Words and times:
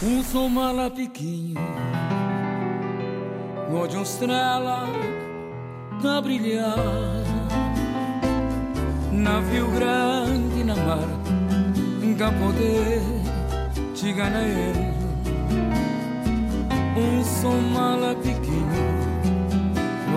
Um 0.00 0.22
mala 0.48 0.88
piquinho 0.88 1.58
Onde 3.68 3.96
uma 3.96 4.04
estrela 4.04 4.86
tá 6.00 6.20
brilhar. 6.20 6.76
Navio 9.10 9.66
grande 9.72 10.62
na 10.62 10.76
mar 10.76 11.08
Nunca 12.00 12.30
poder 12.30 13.02
na 14.30 14.42
ele 14.42 14.94
Um 16.96 17.24
som 17.24 17.58
mala 17.74 18.14
piquinho 18.14 18.68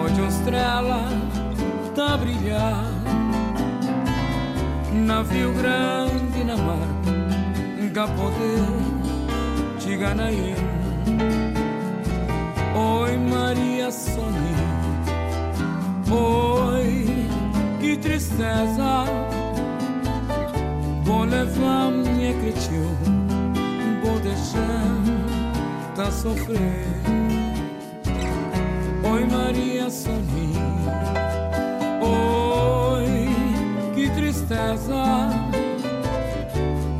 Onde 0.05 0.21
estrela 0.27 1.09
tá 1.95 2.17
brilhar. 2.17 2.85
Navio 4.93 5.51
grande 5.53 6.43
na 6.43 6.55
mar 6.55 6.87
Nunca 7.79 8.07
poder 8.09 8.90
Oi 12.73 13.17
Maria 13.17 13.91
Soni 13.91 14.55
Oi, 16.09 17.05
que 17.81 17.97
tristeza. 17.97 19.03
Vou 21.03 21.25
levar 21.25 21.91
minha 21.91 22.33
cresceu 22.35 22.87
Vou 24.01 24.17
deixar 24.21 24.85
tá 25.93 26.09
sofrer. 26.09 26.87
Oi 29.11 29.25
Maria 29.25 29.89
Soni 29.89 30.53
Oi, 32.01 33.27
que 33.93 34.09
tristeza. 34.11 35.03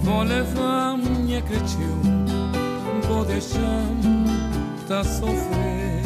Vou 0.03 0.23
levar 0.23 0.97
minha 0.97 1.41
cresceu 1.41 2.10
vou 3.11 3.25
deixando 3.25 4.87
tá 4.87 5.03
sofrer 5.03 6.01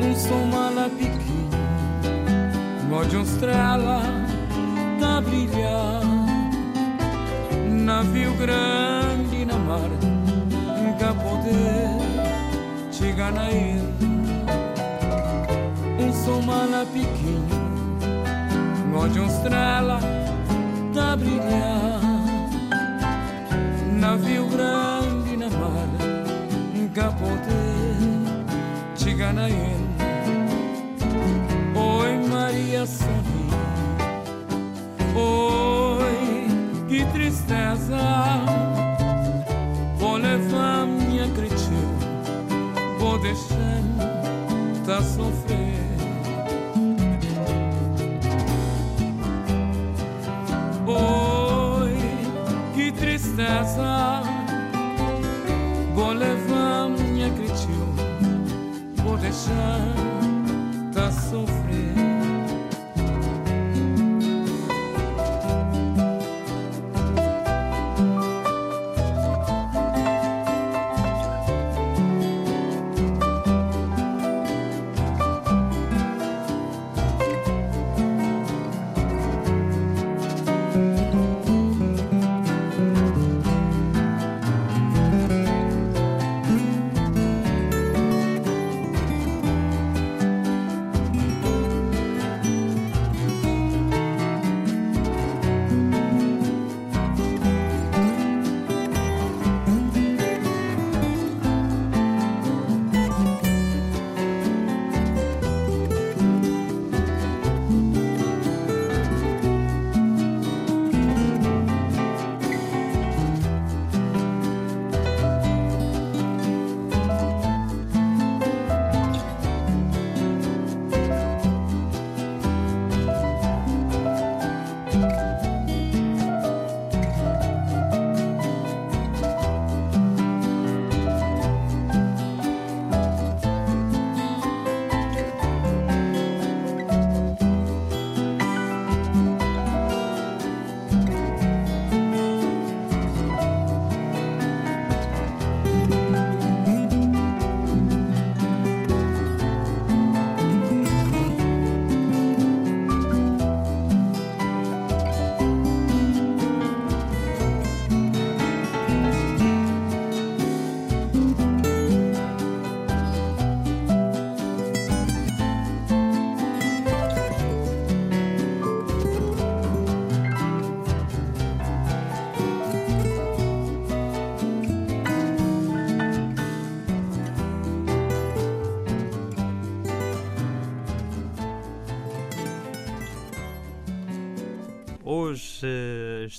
um 0.00 0.14
som 0.14 0.44
malapiquinho 0.46 1.50
de 3.08 3.16
uma 3.16 3.24
estrela 3.24 4.02
tá 5.00 5.20
brilhar 5.20 6.02
navio 7.68 8.32
grande 8.34 9.44
na 9.44 9.58
mar 9.58 9.90
nunca 10.80 11.14
poder 11.14 11.90
chegar 12.92 13.32
na 13.32 13.50
ilha. 13.50 13.90
Um 15.98 16.12
som 16.12 16.40
malapiquinho 16.42 17.48
de 19.12 19.18
uma 19.18 19.26
estrela 19.26 20.00
tá 20.94 21.16
brilhar 21.16 22.00
navio 23.98 24.46
grande 24.46 24.69
poder 29.32 29.89
Vou 59.46 59.99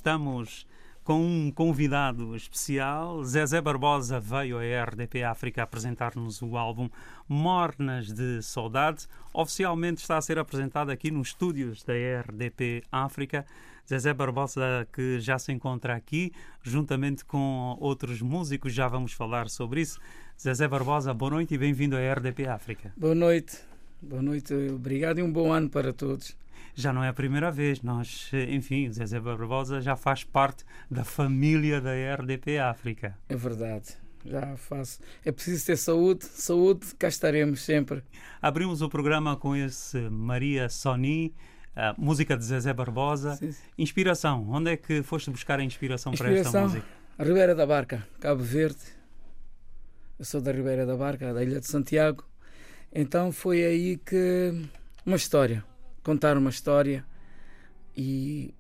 estamos 0.02 0.66
com 1.04 1.22
um 1.22 1.52
convidado 1.52 2.36
especial. 2.36 3.24
Zezé 3.24 3.62
Barbosa 3.62 4.20
veio 4.20 4.58
à 4.58 4.84
RDP 4.84 5.22
África 5.24 5.62
apresentar-nos 5.62 6.42
o 6.42 6.58
álbum 6.58 6.90
Mornas 7.30 8.12
de 8.12 8.42
Saudade. 8.42 9.08
Oficialmente 9.32 10.02
está 10.02 10.18
a 10.18 10.22
ser 10.22 10.40
apresentado 10.40 10.90
aqui 10.90 11.12
nos 11.12 11.28
estúdios 11.28 11.84
da 11.84 11.94
RDP 11.94 12.84
África. 12.92 13.46
Zezé 13.88 14.12
Barbosa, 14.12 14.88
que 14.92 15.20
já 15.20 15.38
se 15.38 15.52
encontra 15.52 15.96
aqui, 15.96 16.32
juntamente 16.64 17.24
com 17.24 17.78
outros 17.80 18.24
músicos, 18.24 18.74
já 18.74 18.88
vamos 18.88 19.14
falar 19.14 19.50
sobre 19.50 19.82
isso. 19.82 20.00
Zezé 20.40 20.68
Barbosa, 20.68 21.14
boa 21.14 21.30
noite 21.30 21.54
e 21.54 21.60
bem-vindo 21.60 21.96
à 21.96 22.14
RDP 22.14 22.48
África. 22.48 22.92
Boa 22.98 23.14
noite, 23.14 23.60
boa 24.02 24.22
noite, 24.22 24.52
obrigado 24.74 25.20
e 25.20 25.22
um 25.22 25.32
bom 25.32 25.54
ano 25.54 25.70
para 25.70 25.94
todos 25.94 26.36
já 26.76 26.92
não 26.94 27.04
é 27.04 27.10
a 27.10 27.14
primeira 27.14 27.52
vez. 27.52 27.82
Nós, 27.82 28.32
enfim, 28.50 28.88
o 28.88 28.94
Zezé 28.94 29.20
Barbosa 29.20 29.82
já 29.82 29.96
faz 29.96 30.24
parte 30.24 30.64
da 30.90 31.04
família 31.04 31.82
da 31.82 31.92
RDP 31.92 32.60
África. 32.60 33.18
É 33.30 33.36
verdade. 33.36 33.98
Já 34.26 34.56
faço. 34.56 35.00
É 35.26 35.32
preciso 35.32 35.66
ter 35.66 35.78
saúde, 35.78 36.26
saúde, 36.26 36.88
cá 36.98 37.08
estaremos 37.08 37.62
sempre. 37.62 38.04
Abrimos 38.42 38.82
o 38.82 38.90
programa 38.90 39.36
com 39.36 39.56
esse 39.56 39.98
Maria 40.10 40.70
Soni, 40.70 41.34
a 41.76 41.96
música 41.98 42.38
de 42.38 42.46
Zezé 42.46 42.74
Barbosa. 42.74 43.36
Sim, 43.36 43.52
sim. 43.52 43.64
Inspiração, 43.78 44.48
onde 44.50 44.72
é 44.72 44.78
que 44.78 45.02
foste 45.02 45.32
buscar 45.32 45.60
a 45.60 45.64
inspiração, 45.64 46.14
inspiração 46.14 46.52
para 46.52 46.62
esta 46.62 46.62
música? 46.62 47.02
a 47.18 47.24
Ribeira 47.24 47.54
da 47.54 47.66
Barca, 47.66 48.08
Cabo 48.20 48.42
Verde. 48.42 48.82
Eu 50.18 50.26
sou 50.26 50.42
da 50.42 50.52
Ribeira 50.52 50.86
da 50.86 50.96
Barca, 50.96 51.34
da 51.34 51.44
Ilha 51.44 51.60
de 51.60 51.68
Santiago. 51.68 52.24
Então 52.94 53.32
foi 53.32 53.64
aí 53.64 53.98
que 53.98 54.54
uma 55.06 55.16
história, 55.16 55.64
contar 56.04 56.38
uma 56.38 56.50
história 56.50 57.06
e 57.96 58.54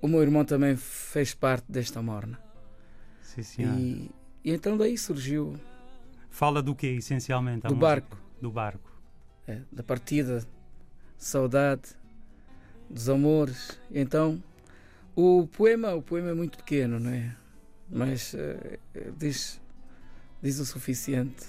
o 0.00 0.08
meu 0.08 0.22
irmão 0.22 0.44
também 0.44 0.76
fez 0.76 1.34
parte 1.34 1.70
desta 1.70 2.02
morna. 2.02 2.38
Sim, 3.22 3.42
senhor. 3.42 3.78
E, 3.78 4.10
e 4.44 4.52
então 4.52 4.76
daí 4.76 4.96
surgiu 4.98 5.58
Fala 6.30 6.62
do 6.62 6.74
que, 6.74 6.86
essencialmente? 6.88 7.62
do 7.62 7.68
música? 7.74 7.80
barco, 7.86 8.18
Do 8.40 8.50
barco. 8.50 8.90
é, 9.46 9.60
da 9.70 9.82
partida, 9.82 10.44
saudade, 11.16 11.90
dos 12.90 13.08
amores. 13.08 13.78
Então 13.90 14.42
o 15.16 15.46
poema, 15.46 15.94
o 15.94 16.02
poema 16.02 16.30
é 16.30 16.34
muito 16.34 16.58
pequeno, 16.58 16.98
não 16.98 17.10
é? 17.10 17.36
Mas 17.88 18.34
eh, 18.34 18.78
eh, 18.94 19.12
diz, 19.16 19.60
diz 20.42 20.58
o 20.58 20.64
suficiente. 20.66 21.44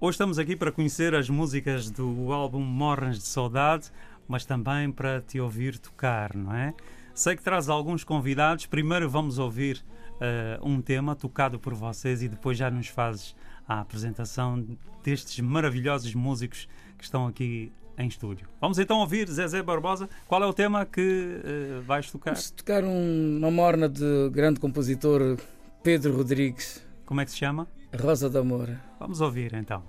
Hoje 0.00 0.14
estamos 0.14 0.38
aqui 0.38 0.56
para 0.56 0.72
conhecer 0.72 1.14
as 1.14 1.28
músicas 1.28 1.90
do 1.90 2.32
álbum 2.32 2.60
Morras 2.60 3.18
de 3.18 3.24
Saudade, 3.26 3.90
mas 4.28 4.44
também 4.44 4.92
para 4.92 5.20
te 5.22 5.40
ouvir 5.40 5.78
tocar, 5.78 6.34
não 6.36 6.54
é? 6.54 6.74
Sei 7.14 7.34
que 7.34 7.42
traz 7.42 7.68
alguns 7.68 8.04
convidados. 8.04 8.66
Primeiro 8.66 9.08
vamos 9.10 9.38
ouvir 9.38 9.82
eh, 10.20 10.58
um 10.62 10.80
tema 10.80 11.16
tocado 11.16 11.58
por 11.58 11.74
vocês 11.74 12.22
e 12.22 12.28
depois 12.28 12.56
já 12.56 12.70
nos 12.70 12.86
fazes 12.88 13.34
a 13.66 13.80
apresentação 13.80 14.64
destes 15.02 15.40
maravilhosos 15.40 16.14
músicos 16.14 16.68
que 16.96 17.02
estão 17.04 17.26
aqui 17.26 17.72
em 17.96 18.06
estúdio. 18.06 18.46
Vamos 18.60 18.78
então 18.78 18.98
ouvir 18.98 19.28
Zezé 19.28 19.60
Barbosa. 19.62 20.08
Qual 20.28 20.40
é 20.42 20.46
o 20.46 20.52
tema 20.52 20.86
que 20.86 21.40
eh, 21.44 21.80
vais 21.84 22.08
tocar? 22.12 22.32
Vamos 22.32 22.50
tocar 22.52 22.84
um- 22.84 23.38
uma 23.38 23.50
morna 23.50 23.88
de 23.88 24.30
grande 24.30 24.60
compositor 24.60 25.36
Pedro 25.82 26.16
Rodrigues, 26.16 26.86
Como 27.04 27.20
é 27.20 27.24
que 27.24 27.30
se 27.32 27.38
chama? 27.38 27.66
Rosa 27.98 28.28
de 28.30 28.36
Amor. 28.38 28.68
Vamos 29.00 29.20
ouvir 29.20 29.54
então. 29.54 29.82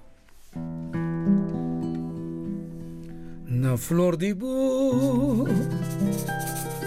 Na 3.59 3.75
flor 3.75 4.15
de 4.15 4.27
Ibu, 4.27 5.45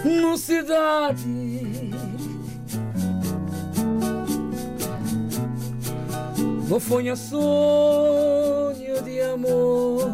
no 0.06 0.38
cidade, 0.38 1.20
Bofonha 6.66 7.14
sonho 7.14 9.02
de 9.04 9.20
amor, 9.20 10.10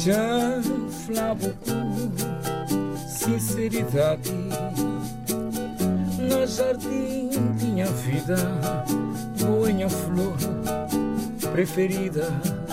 já 0.00 0.60
flavo 1.06 1.54
sinceridade. 3.06 4.32
No 6.18 6.44
jardim 6.44 7.30
tinha 7.56 7.86
vida, 7.86 8.36
boinha 9.38 9.88
flor 9.88 10.36
preferida. 11.52 12.63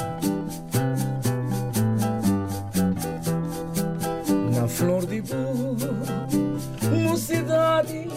Flor 4.81 5.06
de 5.06 5.18
Ibu, 5.18 5.78
mocidade. 7.04 8.07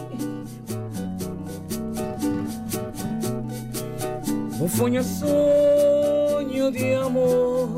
Bufonha 4.57 5.03
sonho 5.03 6.71
de 6.73 6.95
amor. 6.95 7.69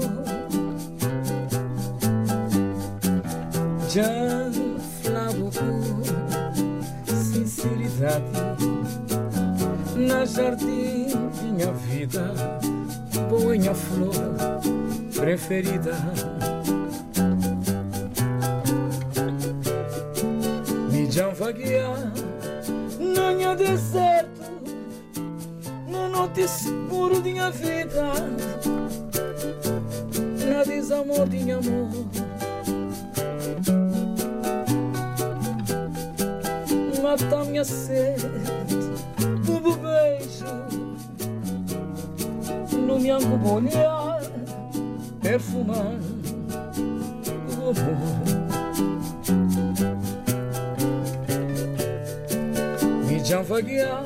Já 3.90 4.04
flavo 5.02 5.50
com 5.50 7.12
sinceridade. 7.12 8.24
Na 9.96 10.24
jardim 10.24 11.06
tinha 11.40 11.72
vida, 11.72 12.32
boinha 13.28 13.74
flor 13.74 14.14
preferida. 15.12 15.96
Mijão 21.16 21.34
vaguear, 21.34 22.12
nanha 23.00 23.56
deserto, 23.56 24.42
no 25.88 26.08
noite 26.10 26.42
escuro 26.42 27.22
de 27.22 27.32
minha 27.32 27.50
vida. 27.50 28.12
Na 30.46 30.62
desamor 30.62 31.26
de 31.26 31.50
amor. 31.52 31.88
Mata 37.02 37.44
minha 37.46 37.64
sede, 37.64 38.28
tudo 39.46 39.74
beijo 39.78 40.44
no 42.76 43.00
meu 43.00 43.16
olhar, 43.54 44.20
perfumando 45.22 46.04
o 47.58 47.70
amor. 47.70 48.25
Já 53.26 53.42
vaguear, 53.42 54.04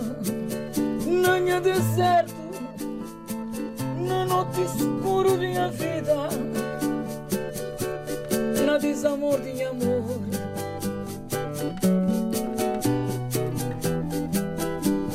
nanha 1.06 1.60
deserto, 1.60 2.34
no 3.98 4.24
noite 4.24 4.62
escuro 4.62 5.36
de 5.36 5.46
minha 5.48 5.68
vida, 5.68 6.16
na 8.64 8.78
desamor 8.78 9.38
de 9.42 9.62
amor. 9.62 10.20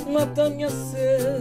Mata 0.08 0.52
minha 0.52 0.70
sede, 0.70 1.35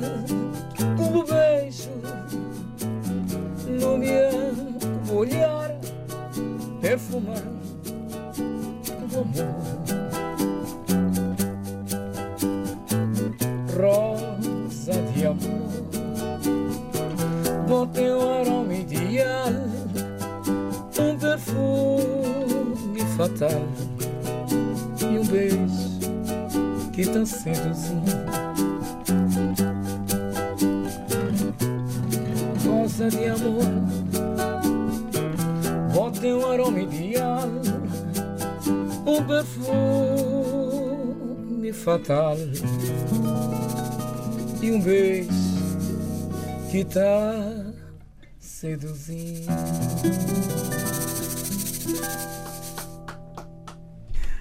fatal 41.99 42.37
e 44.61 44.71
um 44.73 44.81
beijo 44.81 45.31
que 46.69 46.85
tá 46.85 47.73
seduzindo. 48.41 49.47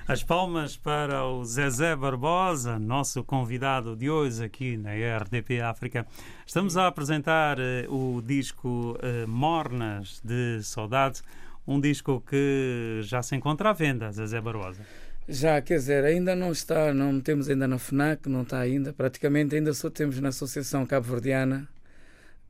As 0.07 0.23
palmas 0.23 0.75
para 0.75 1.25
o 1.25 1.45
Zezé 1.45 1.95
Barbosa, 1.95 2.79
nosso 2.79 3.23
convidado 3.23 3.95
de 3.95 4.09
hoje 4.09 4.43
aqui 4.43 4.75
na 4.75 4.91
RDP 4.91 5.61
África. 5.61 6.07
Estamos 6.45 6.75
a 6.75 6.87
apresentar 6.87 7.59
eh, 7.59 7.85
o 7.87 8.21
disco 8.21 8.97
eh, 9.01 9.25
Mornas 9.27 10.21
de 10.23 10.61
Saudade, 10.63 11.21
um 11.67 11.79
disco 11.79 12.21
que 12.27 12.99
já 13.03 13.21
se 13.21 13.35
encontra 13.35 13.69
à 13.69 13.73
venda, 13.73 14.11
Zezé 14.11 14.41
Barbosa. 14.41 14.81
Já, 15.27 15.61
quer 15.61 15.75
dizer, 15.77 16.03
ainda 16.03 16.35
não 16.35 16.51
está, 16.51 16.93
não 16.93 17.19
temos 17.21 17.49
ainda 17.49 17.67
na 17.67 17.77
FNAC, 17.79 18.27
não 18.27 18.41
está 18.41 18.59
ainda, 18.59 18.91
praticamente 18.91 19.55
ainda 19.55 19.73
só 19.73 19.89
temos 19.89 20.19
na 20.19 20.29
Associação 20.29 20.85
Cabo-Verdiana, 20.85 21.67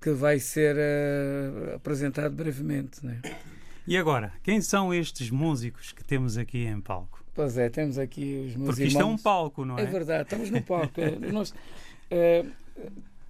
que 0.01 0.09
vai 0.11 0.39
ser 0.39 0.75
eh, 0.77 1.73
apresentado 1.75 2.33
brevemente. 2.35 3.05
Né? 3.05 3.21
E 3.87 3.95
agora, 3.95 4.33
quem 4.41 4.59
são 4.61 4.93
estes 4.93 5.29
músicos 5.29 5.91
que 5.91 6.03
temos 6.03 6.37
aqui 6.37 6.65
em 6.65 6.81
palco? 6.81 7.23
Pois 7.35 7.57
é, 7.57 7.69
temos 7.69 7.97
aqui 7.97 8.45
os 8.47 8.55
meus 8.55 8.69
Porque 8.69 8.85
isto 8.85 8.97
é 8.99 9.03
um 9.03 9.07
irmãos. 9.09 9.21
palco, 9.21 9.65
não 9.65 9.77
é? 9.77 9.83
É 9.83 9.85
verdade, 9.85 10.23
estamos 10.23 10.49
no 10.49 10.61
palco. 10.61 10.93
Nós, 11.31 11.53
eh, 12.09 12.43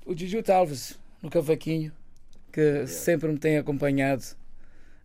o 0.05 0.17
Jujuto 0.17 0.51
Alves, 0.51 0.97
no 1.21 1.29
cavaquinho, 1.29 1.91
que 2.51 2.87
sempre 2.87 3.29
me 3.29 3.37
tem 3.37 3.57
acompanhado 3.57 4.23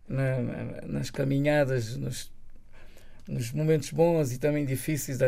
na- 0.07 0.39
na- 0.41 0.81
nas 0.87 1.09
caminhadas, 1.11 1.95
nos, 1.97 2.31
nos 3.29 3.51
momentos 3.51 3.91
bons 3.91 4.33
e 4.33 4.39
também 4.39 4.65
difíceis. 4.65 5.17
Da, 5.19 5.27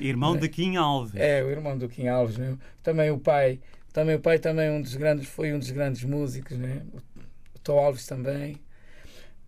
Irmão 0.00 0.36
de 0.38 0.48
Kim 0.48 0.76
Alves. 0.76 1.14
é, 1.14 1.42
o 1.42 1.50
irmão 1.50 1.76
do 1.76 1.88
Kim 1.88 2.06
Alves, 2.06 2.38
né? 2.38 2.56
também 2.82 3.10
o 3.10 3.18
pai. 3.18 3.60
Também 3.92 4.14
o 4.14 4.20
pai 4.20 4.38
também 4.38 4.68
é 4.68 4.70
um 4.70 4.80
dos 4.80 4.94
grandes, 4.94 5.28
foi 5.28 5.52
um 5.52 5.58
dos 5.58 5.70
grandes 5.70 6.02
músicos, 6.04 6.56
né? 6.56 6.82
o 7.54 7.58
Tó 7.58 7.78
Alves 7.78 8.06
também. 8.06 8.56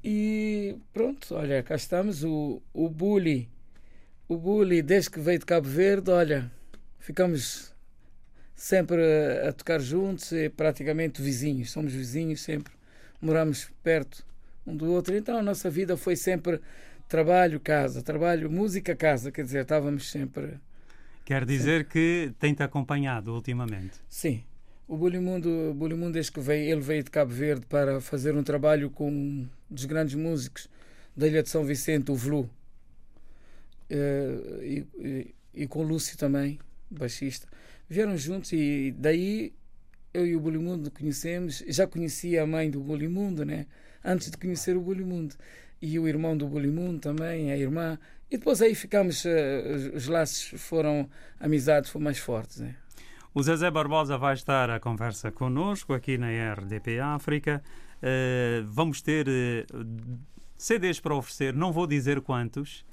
E 0.03 0.77
pronto, 0.93 1.35
olha, 1.35 1.63
cá 1.63 1.77
estamos. 1.77 2.25
O, 2.25 2.61
o 2.75 2.91
Bully 2.91 3.49
O 4.29 4.37
Bully, 4.37 4.83
desde 4.83 5.11
que 5.11 5.21
veio 5.21 5.39
de 5.39 5.47
Cabo 5.47 5.67
Verde, 5.67 6.11
olha, 6.11 6.51
ficamos 6.99 7.73
sempre 8.55 9.01
a, 9.03 9.49
a 9.49 9.53
tocar 9.53 9.81
juntos 9.81 10.31
e 10.33 10.51
praticamente 10.51 11.23
vizinhos. 11.23 11.71
Somos 11.71 11.93
vizinhos 11.95 12.43
sempre. 12.43 12.75
Moramos 13.21 13.71
perto 13.83 14.27
um 14.67 14.77
do 14.77 14.91
outro. 14.93 15.17
Então 15.17 15.39
a 15.39 15.43
nossa 15.43 15.71
vida 15.71 15.97
foi 15.97 16.17
sempre 16.17 16.61
trabalho, 17.09 17.61
casa, 17.61 18.03
trabalho, 18.03 18.51
música, 18.51 18.95
casa. 18.95 19.31
Quer 19.31 19.45
dizer, 19.45 19.63
estávamos 19.63 20.11
sempre. 20.11 20.59
Quer 21.25 21.45
dizer 21.45 21.87
que 21.87 22.33
tem-te 22.39 22.63
acompanhado 22.63 23.33
ultimamente? 23.33 23.95
Sim. 24.09 24.45
O 24.87 24.97
Bulimundo, 24.97 25.71
o 25.71 25.75
Bulimundo 25.75 26.13
desde 26.13 26.31
que 26.31 26.41
veio, 26.41 26.71
ele 26.71 26.81
veio 26.83 27.03
de 27.03 27.11
Cabo 27.11 27.33
Verde 27.33 27.65
para 27.67 28.01
fazer 28.01 28.37
um 28.37 28.43
trabalho 28.43 28.91
com 28.91 29.11
um 29.11 29.49
dos 29.71 29.87
grandes 29.87 30.15
músicos 30.15 30.69
da 31.17 31.27
Ilha 31.27 31.43
de 31.43 31.49
São 31.49 31.65
Vicente, 31.65 32.11
o 32.11 32.15
Vlu. 32.15 32.51
Uh, 33.91 34.63
e, 34.63 34.87
e, 34.99 35.35
e, 35.55 35.67
com 35.67 35.81
o 35.81 35.83
Lúcio 35.83 36.19
também, 36.19 36.59
baixista. 36.91 37.49
Vieram 37.89 38.17
juntos 38.17 38.53
e 38.53 38.95
daí 38.99 39.53
eu 40.13 40.27
e 40.27 40.37
o 40.37 40.41
Bulimundo 40.41 40.91
conhecemos. 40.91 41.63
Já 41.69 41.87
conhecia 41.87 42.43
a 42.43 42.47
mãe 42.47 42.71
do 42.71 42.81
Bulimundo, 42.81 43.45
né? 43.45 43.67
Antes 44.05 44.31
de 44.31 44.37
conhecer 44.37 44.77
o 44.77 44.81
Bulimundo. 44.81 45.35
E 45.81 45.99
o 45.99 46.09
irmão 46.09 46.37
do 46.37 46.47
Bulimundo 46.49 47.01
também, 47.01 47.53
a 47.53 47.57
irmã. 47.57 47.99
E 48.31 48.39
depois 48.39 48.63
aí 48.63 48.75
ficamos, 48.75 49.25
uh, 49.25 49.29
os 49.95 50.09
laços 50.09 50.61
foram, 50.61 51.09
amizades 51.39 51.91
foram 51.91 52.05
mais 52.05 52.19
fortes, 52.19 52.61
né? 52.61 52.75
O 53.35 53.43
Zezé 53.43 53.69
Barbosa 53.69 54.17
vai 54.17 54.35
estar 54.35 54.71
à 54.71 54.79
conversa 54.79 55.33
connosco 55.33 55.93
aqui 55.93 56.17
na 56.17 56.29
RDP 56.55 57.01
África. 57.01 57.61
Uh, 57.99 58.65
vamos 58.67 59.03
ter 59.03 59.27
uh, 59.27 60.19
CDs 60.57 61.01
para 61.01 61.17
oferecer, 61.17 61.53
não 61.53 61.73
vou 61.73 61.87
dizer 61.87 62.21
quantos. 62.21 62.85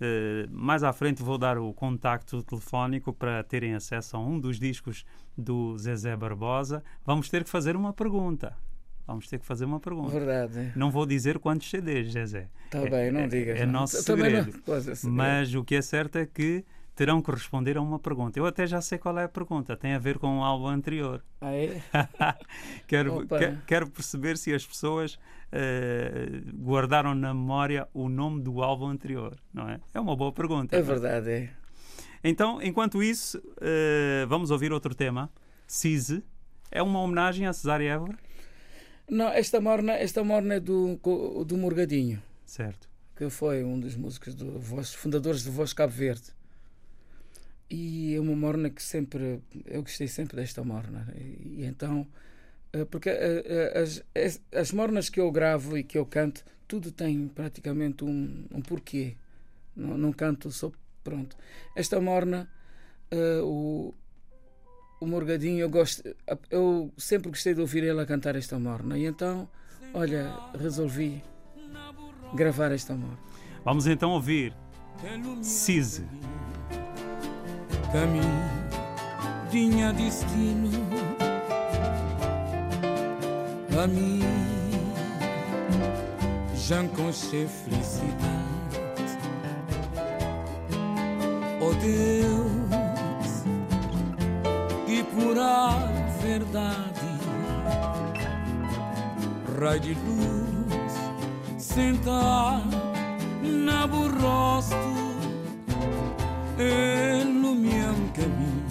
Uh, 0.00 0.48
mais 0.50 0.82
à 0.82 0.92
frente 0.94 1.22
vou 1.22 1.36
dar 1.36 1.58
o 1.58 1.74
contacto 1.74 2.42
telefónico 2.42 3.12
para 3.12 3.44
terem 3.44 3.74
acesso 3.74 4.16
a 4.16 4.20
um 4.20 4.40
dos 4.40 4.58
discos 4.58 5.04
do 5.36 5.76
Zezé 5.76 6.16
Barbosa. 6.16 6.82
Vamos 7.04 7.28
ter 7.28 7.44
que 7.44 7.50
fazer 7.50 7.76
uma 7.76 7.92
pergunta. 7.92 8.56
Vamos 9.06 9.28
ter 9.28 9.38
que 9.38 9.46
fazer 9.46 9.64
uma 9.64 9.80
pergunta. 9.80 10.10
Verdade. 10.10 10.72
Não 10.76 10.90
vou 10.90 11.04
dizer 11.04 11.38
quantos 11.38 11.68
CDs, 11.68 12.12
Zezé. 12.12 12.48
Está 12.66 12.78
é, 12.78 12.88
bem, 12.88 13.10
não 13.10 13.26
digas. 13.26 13.58
É, 13.58 13.62
é 13.62 13.66
nosso 13.66 14.00
segredo. 14.02 14.52
Não, 14.66 15.12
Mas 15.12 15.54
o 15.54 15.64
que 15.64 15.74
é 15.74 15.82
certo 15.82 16.16
é 16.16 16.26
que 16.26 16.64
terão 16.94 17.22
que 17.22 17.30
responder 17.30 17.78
a 17.78 17.80
uma 17.80 17.98
pergunta. 17.98 18.38
Eu 18.38 18.44
até 18.44 18.66
já 18.66 18.80
sei 18.82 18.98
qual 18.98 19.18
é 19.18 19.24
a 19.24 19.28
pergunta, 19.28 19.74
tem 19.74 19.94
a 19.94 19.98
ver 19.98 20.18
com 20.18 20.40
o 20.40 20.44
álbum 20.44 20.68
anterior. 20.68 21.24
Ah, 21.40 21.50
é? 21.50 21.80
quero, 22.86 23.26
quero, 23.26 23.58
quero, 23.66 23.90
perceber 23.90 24.36
se 24.36 24.52
as 24.52 24.66
pessoas 24.66 25.14
uh, 25.14 26.62
guardaram 26.62 27.14
na 27.14 27.32
memória 27.32 27.88
o 27.94 28.08
nome 28.10 28.42
do 28.42 28.62
álbum 28.62 28.88
anterior, 28.88 29.34
não 29.50 29.66
é? 29.66 29.80
É 29.94 29.98
uma 29.98 30.14
boa 30.14 30.30
pergunta. 30.30 30.76
É 30.76 30.82
verdade, 30.82 31.30
é. 31.30 31.50
Então, 32.22 32.60
enquanto 32.62 33.02
isso, 33.02 33.38
uh, 33.38 34.26
vamos 34.28 34.50
ouvir 34.50 34.70
outro 34.70 34.94
tema. 34.94 35.30
Cise. 35.66 36.22
É 36.70 36.82
uma 36.82 37.00
homenagem 37.00 37.46
a 37.46 37.52
Cesário 37.54 37.88
Évora? 37.88 38.18
Não, 39.10 39.26
esta 39.28 39.60
morna, 39.60 39.94
esta 39.94 40.22
morna 40.22 40.54
é 40.54 40.60
do, 40.60 40.96
do 41.44 41.56
Morgadinho. 41.56 42.22
Certo. 42.46 42.88
Que 43.16 43.28
foi 43.28 43.64
um 43.64 43.78
dos 43.78 43.96
músicos, 43.96 44.36
do 44.36 44.56
Voz, 44.60 44.94
fundadores 44.94 45.42
do 45.42 45.50
Voz 45.50 45.72
Cabo 45.72 45.92
Verde. 45.92 46.32
E 47.68 48.14
é 48.14 48.20
uma 48.20 48.36
morna 48.36 48.70
que 48.70 48.80
sempre. 48.80 49.42
Eu 49.66 49.82
gostei 49.82 50.06
sempre 50.06 50.36
desta 50.36 50.62
morna. 50.62 51.12
E, 51.16 51.60
e 51.60 51.64
então. 51.64 52.06
Eh, 52.72 52.84
porque 52.84 53.10
eh, 53.10 53.42
eh, 53.46 53.80
as, 53.80 54.02
as, 54.14 54.40
as, 54.52 54.72
mornas 54.72 55.08
que 55.08 55.18
eu 55.20 55.30
gravo 55.32 55.76
e 55.76 55.82
que 55.82 55.98
eu 55.98 56.06
canto, 56.06 56.44
tudo 56.68 56.92
tem 56.92 57.26
praticamente 57.26 58.04
um, 58.04 58.44
um 58.52 58.62
porquê. 58.62 59.16
Não, 59.74 59.98
não 59.98 60.12
canto 60.12 60.52
só 60.52 60.70
pronto. 61.02 61.36
Esta 61.74 62.00
morna, 62.00 62.48
uh, 63.12 63.44
o, 63.44 63.94
o 65.00 65.06
Morgadinho, 65.06 65.60
eu, 65.60 65.70
gosto, 65.70 66.02
eu 66.50 66.92
sempre 66.96 67.30
gostei 67.30 67.54
de 67.54 67.60
ouvir 67.60 67.82
ele 67.82 68.00
a 68.00 68.06
cantar 68.06 68.36
esta 68.36 68.58
morna. 68.58 68.98
E 68.98 69.06
então, 69.06 69.48
olha, 69.94 70.32
resolvi 70.58 71.24
gravar 72.34 72.70
esta 72.70 72.94
morna. 72.94 73.18
Vamos 73.64 73.86
então 73.86 74.10
ouvir 74.10 74.54
Cise 75.42 76.06
caminho 77.90 78.24
tinha 79.50 79.92
destino 79.92 80.70
a 83.82 83.86
mim 83.86 84.20
já 86.54 86.82
enconchei 86.82 87.48
felicidade 87.48 88.20
oh 91.60 91.72
Deus 91.74 92.79
pura 95.40 95.78
verdade 96.20 97.08
raio 99.58 99.80
de 99.80 99.94
luz 99.94 100.92
sentar 101.58 102.62
na 103.42 103.86
burrosto 103.86 104.76
ilumiam 106.58 107.94
caminho, 108.14 108.66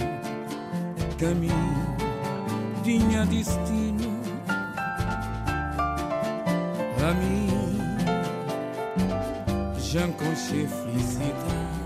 caminho 1.18 1.96
tinha 2.84 3.26
destino 3.26 4.20
a 7.02 7.14
mim, 7.14 7.48
já 9.80 10.06
enconchei 10.06 10.68
felicidade. 10.68 11.79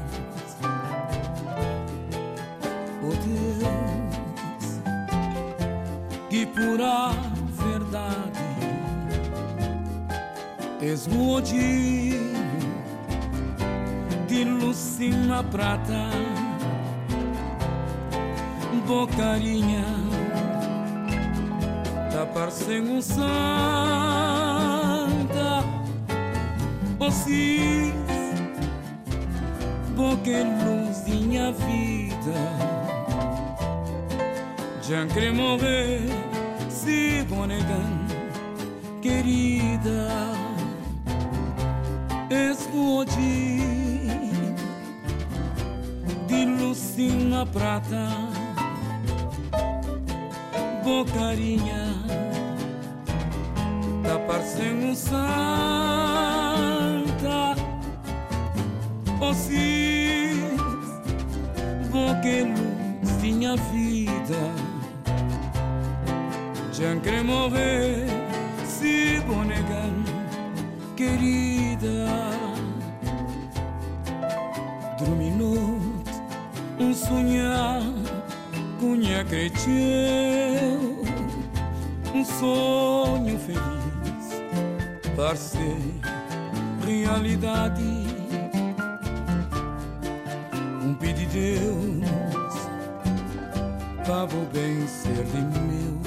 Odinho 11.33 12.33
de 14.27 14.43
Lucina 14.43 15.41
Prata, 15.43 16.09
Bocarinha, 18.85 19.85
parecendo 22.33 22.91
um 22.91 23.01
santa, 23.01 23.23
Ossis, 26.99 27.93
boca 29.95 30.29
luz 30.43 31.07
minha 31.07 31.53
vida, 31.53 32.39
já 34.81 35.05
morrer, 35.31 36.01
se 36.69 37.23
bonegan, 37.29 38.05
querida, 39.01 40.42
explode 42.33 43.53
Lucina 46.73 47.45
Prata, 47.45 48.09
Bocarinha, 50.83 51.93
parecendo 54.27 54.87
um 54.87 54.95
santa, 54.95 55.15
Ossis, 59.21 60.35
Boque 61.91 62.45
Luzinha 63.03 63.55
Vida, 63.55 64.51
quer 67.03 67.23
morrer, 67.23 68.05
se 68.65 69.21
bonegan, 69.27 70.03
querida, 71.83 72.07
dorminou 74.97 75.79
um 76.79 76.93
sonhar 76.93 77.81
cunha 78.79 79.23
cresceu 79.25 81.03
um 82.13 82.25
sonho 82.25 83.37
feliz. 83.39 83.61
Para 85.15 85.35
ser 85.35 85.77
realidade. 86.85 87.83
Um 90.83 90.93
pedido 90.95 91.31
de 91.31 91.57
Deus 91.57 92.03
para 94.05 94.25
o 94.25 94.45
bem 94.51 94.87
ser 94.87 95.23
de 95.23 95.41
meu. 95.59 95.99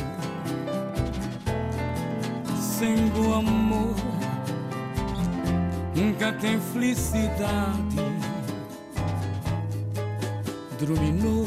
Sem 2.56 3.10
amor 3.32 3.55
nunca 6.16 6.32
tem 6.32 6.58
felicidade 6.72 7.96
Dorminou 10.78 11.44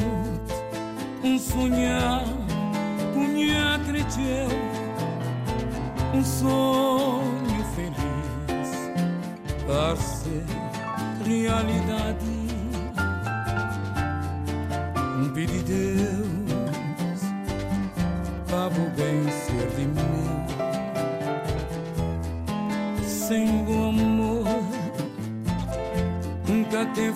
um 1.23 1.37
sonhar, 1.37 2.23
punha 3.13 3.79
cresceu 3.85 4.47
um 6.13 6.23
sonho 6.23 7.63
feliz 7.75 8.69
para 9.67 9.95
ser 9.95 10.43
realidade. 11.25 12.25
um 15.21 15.29
pedido 15.33 15.63
de 15.65 15.95
Deus 15.95 17.21
para 18.49 18.67
o 18.67 18.89
bem 18.95 19.23
ser 19.29 19.69
de 19.75 19.85
mim. 19.85 20.29
Sem 23.05 23.58
tem 26.85 27.13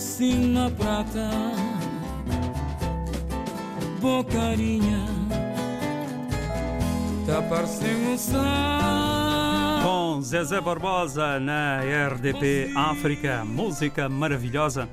felicidade. 0.00 0.74
prata, 0.76 1.30
bocarinha, 4.00 5.06
tá 7.26 7.42
parecendo 7.42 8.10
um 8.10 9.82
Com 9.82 10.22
Zezé 10.22 10.60
Barbosa 10.60 11.38
na 11.38 11.80
RDP 11.80 12.72
África, 12.74 13.44
música 13.44 14.08
maravilhosa. 14.08 14.88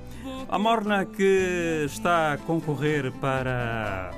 A 0.50 0.58
Morna 0.58 1.06
que 1.06 1.84
está 1.86 2.34
a 2.34 2.38
concorrer 2.38 3.12
para. 3.14 4.12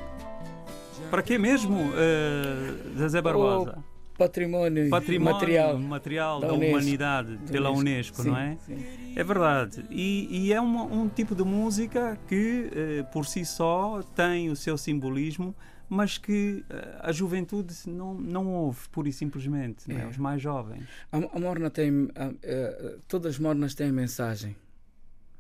Para 1.09 1.23
quê 1.23 1.39
mesmo, 1.39 1.75
uh, 1.75 2.97
Zezé 2.97 3.19
Barbosa? 3.21 3.83
Património, 4.19 4.89
património 4.89 5.33
material, 5.33 5.79
material 5.79 6.39
da, 6.41 6.47
da 6.47 6.53
humanidade 6.53 7.39
pela 7.49 7.71
Unesco, 7.71 8.21
sim, 8.21 8.29
não 8.29 8.37
é? 8.37 8.57
Sim. 8.57 9.13
É 9.15 9.23
verdade. 9.23 9.85
E, 9.89 10.27
e 10.29 10.53
é 10.53 10.59
uma, 10.59 10.83
um 10.83 11.07
tipo 11.07 11.33
de 11.33 11.43
música 11.43 12.19
que, 12.27 12.69
eh, 12.75 13.03
por 13.13 13.25
si 13.25 13.45
só, 13.45 14.03
tem 14.15 14.49
o 14.49 14.55
seu 14.55 14.77
simbolismo, 14.77 15.55
mas 15.87 16.17
que 16.17 16.65
eh, 16.69 16.97
a 16.99 17.11
juventude 17.13 17.73
não, 17.87 18.13
não 18.13 18.53
ouve, 18.53 18.89
pura 18.89 19.07
e 19.07 19.13
simplesmente, 19.13 19.89
é? 19.91 20.01
É? 20.01 20.05
os 20.05 20.17
mais 20.17 20.41
jovens. 20.41 20.83
A, 21.11 21.17
a 21.17 21.39
morna 21.39 21.69
tem. 21.69 22.09
A, 22.15 22.25
a, 22.25 22.97
todas 23.07 23.35
as 23.35 23.39
mornas 23.39 23.73
têm 23.73 23.91
mensagem. 23.91 24.55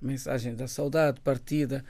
Mensagem 0.01 0.55
da 0.55 0.67
saudade, 0.67 1.19
partida. 1.19 1.83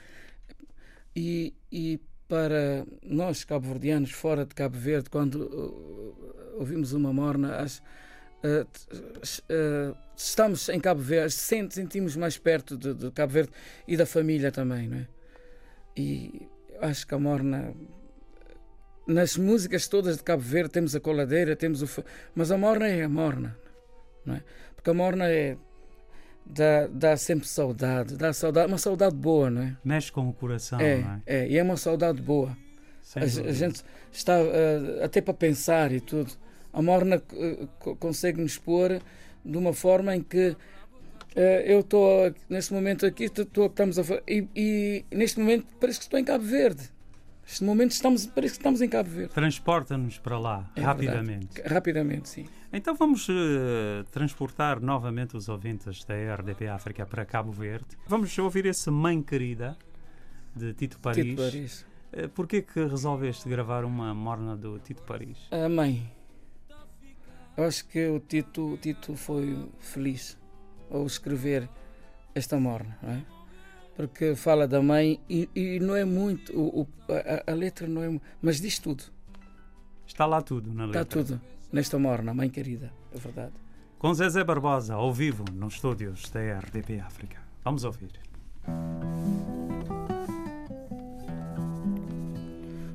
E, 1.16 1.54
e 1.72 2.00
para 2.30 2.86
nós 3.04 3.44
cabo-verdianos 3.44 4.12
fora 4.12 4.46
de 4.46 4.54
Cabo 4.54 4.78
Verde, 4.78 5.10
quando 5.10 5.46
uh, 5.46 6.56
ouvimos 6.60 6.94
uma 6.94 7.12
morna, 7.12 7.56
as, 7.56 7.80
uh, 7.80 8.64
uh, 8.64 9.98
estamos 10.16 10.70
em 10.70 10.80
Cabo 10.80 11.02
Verde, 11.02 11.34
sentimos 11.34 12.16
mais 12.16 12.38
perto 12.38 12.78
de, 12.78 12.94
de, 12.94 13.10
Cabo 13.12 13.34
Verde 13.34 13.52
e 13.88 13.98
da 13.98 14.06
família 14.06 14.52
também, 14.52 14.88
não 14.88 14.98
é? 14.98 15.08
E 15.98 16.48
acho 16.80 17.08
que 17.08 17.16
a 17.16 17.20
morna 17.20 17.74
nas 19.08 19.36
músicas 19.36 19.88
todas 19.88 20.18
de 20.18 20.24
Cabo 20.24 20.44
Verde 20.44 20.70
temos 20.70 20.96
a 20.96 21.00
coladeira, 21.00 21.56
temos 21.56 21.82
o 21.82 22.04
mas 22.36 22.52
a 22.52 22.58
morna 22.60 22.88
é 22.88 23.04
a 23.04 23.10
morna, 23.10 23.58
não 24.24 24.36
é? 24.36 24.44
Porque 24.76 24.92
a 24.92 24.94
morna 24.94 25.28
é 25.28 25.58
dá, 26.50 26.88
dá 26.88 27.18
sempre 27.18 27.48
saudade, 27.48 28.18
dá 28.18 28.34
saudade, 28.34 28.68
uma 28.68 28.78
saudade 28.78 29.16
boa, 29.16 29.50
não 29.50 29.62
é? 29.62 29.78
Mexe 29.84 30.12
com 30.12 30.28
o 30.28 30.34
coração, 30.34 30.80
é, 30.80 30.98
não 30.98 31.12
é? 31.14 31.22
É, 31.26 31.48
e 31.48 31.58
é 31.58 31.64
uma 31.64 31.78
saudade 31.78 32.22
boa. 32.22 32.58
A, 33.16 33.24
a, 33.24 33.54
gente 33.54 33.84
está 34.12 34.40
uh, 34.40 35.04
até 35.04 35.22
para 35.22 35.34
pensar 35.34 35.92
e 35.92 36.00
tudo. 36.00 36.32
A 36.74 36.82
Morna 36.82 37.22
uh, 37.34 37.96
consegue 37.96 38.42
nos 38.42 38.58
pôr 38.58 39.02
de 39.44 39.58
uma 39.58 39.74
forma 39.74 40.16
em 40.16 40.22
que 40.22 40.50
uh, 40.50 40.58
eu 41.66 41.80
estou 41.80 42.34
neste 42.50 42.74
momento 42.74 43.06
aqui, 43.06 43.30
tô, 43.30 43.66
estamos 43.66 43.98
a 43.98 44.04
e, 44.28 44.48
e 44.56 45.06
neste 45.12 45.40
momento 45.40 45.66
parece 45.80 46.00
que 46.00 46.06
estou 46.06 46.20
em 46.20 46.24
Cabo 46.24 46.44
Verde. 46.44 46.90
Neste 47.50 47.64
momento 47.64 47.92
estamos, 47.94 48.28
parece 48.28 48.54
que 48.54 48.60
estamos 48.60 48.80
em 48.80 48.88
Cabo 48.88 49.10
Verde. 49.10 49.34
Transporta-nos 49.34 50.20
para 50.20 50.38
lá, 50.38 50.72
é 50.76 50.82
rapidamente. 50.82 51.48
Verdade. 51.48 51.74
Rapidamente, 51.74 52.30
sim. 52.30 52.46
Então 52.72 52.94
vamos 52.94 53.28
uh, 53.28 54.04
transportar 54.12 54.80
novamente 54.80 55.36
os 55.36 55.50
ouvintes 55.50 56.06
da 56.06 56.14
RDP 56.36 56.68
África 56.68 57.08
para 57.08 57.26
Cabo 57.26 57.52
Verde. 57.52 57.98
Vamos 58.06 58.38
ouvir 58.38 58.68
esse 58.68 58.92
Mãe 58.92 59.24
Querida, 59.24 59.76
de 60.56 60.76
Tito 60.76 61.00
Paris. 61.00 61.26
Tito 61.26 61.42
Paris. 61.42 61.86
Uh, 62.14 62.30
Porquê 62.30 62.62
que 62.62 62.86
resolveste 62.86 63.50
gravar 63.50 63.84
uma 63.84 64.14
morna 64.14 64.56
do 64.56 64.78
Tito 64.78 65.02
Paris? 65.02 65.40
A 65.50 65.68
mãe. 65.68 66.08
Eu 67.58 67.64
acho 67.64 67.84
que 67.88 68.08
o 68.10 68.20
Tito, 68.20 68.74
o 68.74 68.78
Tito 68.78 69.16
foi 69.16 69.68
feliz 69.80 70.38
ao 70.92 71.04
escrever 71.04 71.68
esta 72.36 72.60
morna, 72.60 72.96
não 73.02 73.10
é? 73.10 73.39
Porque 74.00 74.34
fala 74.34 74.66
da 74.66 74.82
mãe 74.82 75.20
e, 75.30 75.50
e 75.54 75.78
não 75.78 75.94
é 75.94 76.06
muito, 76.06 76.58
o, 76.58 76.84
o, 76.84 76.88
a, 77.10 77.52
a, 77.52 77.54
letra 77.54 77.86
não 77.86 78.02
é, 78.02 78.22
mas 78.42 78.62
diz 78.62 78.80
tudo. 78.80 79.04
Está 80.08 80.26
lá 80.26 80.42
tudo 80.42 80.74
na 80.74 80.86
letra. 80.86 81.02
Está 81.02 81.16
tudo 81.18 81.42
nesta 81.70 82.00
morna, 82.00 82.34
mãe 82.34 82.50
querida, 82.50 82.94
é 83.14 83.18
verdade. 83.18 83.52
Com 83.98 84.14
Zezé 84.14 84.42
Barbosa, 84.42 84.94
ao 84.94 85.14
vivo, 85.14 85.44
nos 85.52 85.74
estúdios 85.74 86.30
da 86.30 86.40
RDP 86.40 87.02
África. 87.02 87.42
Vamos 87.62 87.84
ouvir. 87.84 88.10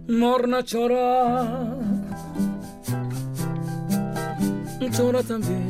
Morna 0.08 0.62
chora, 0.62 1.76
chora 4.96 5.22
também. 5.22 5.68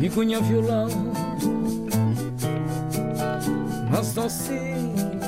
E 0.00 0.08
cunha 0.08 0.40
violão 0.40 1.12
mas 3.92 4.14
docile 4.14 5.20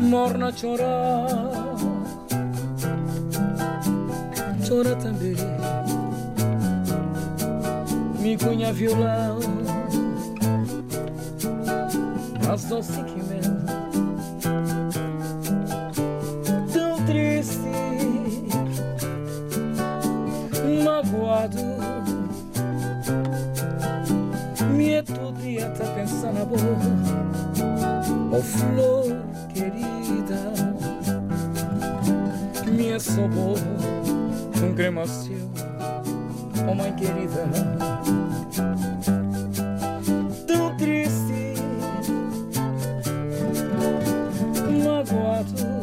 morna 0.00 0.52
chorar 0.52 1.76
chora 4.66 4.96
também 4.96 5.36
me 8.18 8.36
cunha 8.36 8.72
violão 8.72 9.38
mas 12.46 12.64
doce 12.64 13.02
que 13.04 13.22
mel 13.22 13.58
tão 16.72 17.04
triste. 17.04 17.68
Magoado 20.84 22.07
é 24.98 25.02
todo 25.02 25.40
dia 25.40 25.70
tá 25.70 25.84
pensando 25.94 26.40
na 26.40 26.44
boca 26.44 26.62
Oh 28.32 28.42
flor 28.42 29.16
querida 29.54 30.52
Minha 32.66 32.98
sobor 32.98 33.58
Um 34.60 34.74
cremacio 34.74 35.48
Oh 36.68 36.74
mãe 36.74 36.92
querida. 36.94 37.46
Tão 40.46 40.76
triste 40.76 41.54
Magoado 44.84 45.78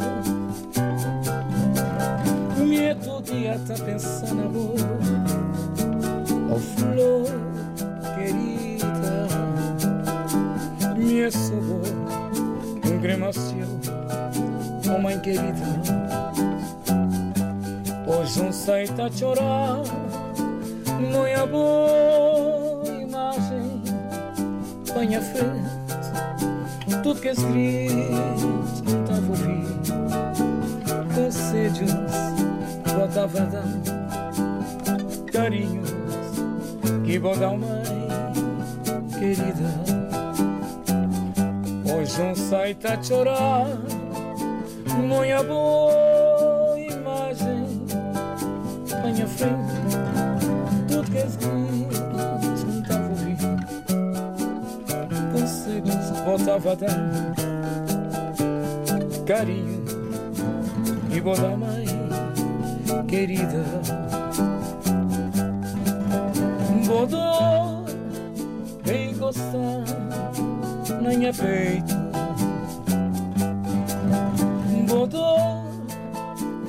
é 2.77 2.93
todo 2.95 3.23
dia 3.23 3.59
tá 3.65 3.75
pensando 3.75 4.35
na 4.35 4.47
boca 4.49 4.83
Oh 6.53 6.59
flor 6.59 7.44
minha 11.25 11.31
sabor, 11.31 11.81
um 12.85 12.89
lágrima 12.91 13.33
seu, 13.33 13.67
oh 14.93 15.01
mãe 15.01 15.19
querida. 15.19 15.65
Hoje 18.05 18.41
um 18.41 18.51
sei 18.51 18.87
tá 18.87 19.05
a 19.05 19.11
chorar, 19.11 19.81
não 21.11 21.25
é 21.25 21.47
boa 21.47 22.83
imagem, 23.01 23.81
põe 24.93 25.15
a 25.15 25.21
frente, 25.21 25.67
tudo 27.01 27.19
que 27.19 27.29
é 27.29 27.31
escrito, 27.31 27.95
não 28.83 29.01
estava 29.01 29.25
a 29.25 29.29
ouvir. 29.29 29.65
Conselhos, 31.15 31.91
voltava 32.95 33.41
a 33.41 33.45
dar, 33.45 33.67
carinhos, 35.31 35.89
que 37.03 37.17
vou 37.17 37.35
dar 37.35 37.57
mãe 37.57 37.83
querida. 39.17 39.94
Um 42.17 42.33
sai 42.33 42.73
tá 42.73 42.93
a 42.93 43.03
chorar, 43.03 43.67
minha 44.97 45.43
boa 45.43 46.79
imagem, 46.79 47.65
à 49.21 49.27
frente, 49.27 49.73
tudo 50.87 51.11
que 51.11 51.17
é 51.17 51.25
escrito, 51.25 52.05
não 52.65 52.79
estava 52.81 53.03
a 53.03 53.09
ouvir. 53.09 53.37
Conselhos, 55.33 56.09
voltava 56.23 56.71
a 56.71 56.75
dar, 56.75 57.35
carinho, 59.25 59.83
e 61.11 61.19
dar 61.19 61.57
mãe 61.57 61.85
querida. 63.09 63.65
Dar, 67.09 67.83
bem 68.85 69.13
gostar 69.17 69.83
nem 71.01 71.27
é 71.27 71.31
peito. 71.31 72.04
Botou 74.87 75.63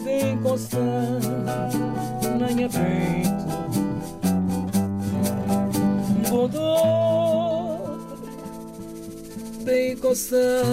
de 0.03 0.31
encostar, 0.31 1.21
nem 2.39 2.65
é 2.65 2.69
peito. 2.69 3.47
Botou 6.31 7.99
de 9.65 9.93
encostar, 9.93 10.65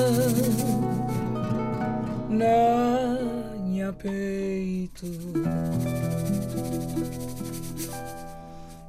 nem 2.30 3.84
é 3.84 3.92
peito. 3.92 5.08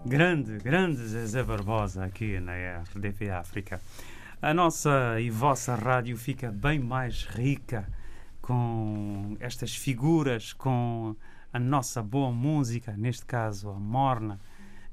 Grande, 0.06 0.58
grande 0.58 1.06
Zezé 1.06 1.42
Barbosa 1.42 2.04
aqui 2.04 2.38
na 2.38 2.52
RDP 2.52 3.30
África. 3.30 3.80
A 4.40 4.52
nossa 4.54 5.18
e 5.18 5.30
vossa 5.30 5.74
rádio 5.74 6.16
fica 6.16 6.52
bem 6.52 6.78
mais 6.78 7.24
rica 7.24 7.86
com 8.44 9.38
estas 9.40 9.74
figuras, 9.74 10.52
com 10.52 11.16
a 11.50 11.59
nossa 11.59 12.02
boa 12.02 12.30
música, 12.30 12.94
neste 12.94 13.24
caso 13.24 13.70
a 13.70 13.80
Morna, 13.80 14.38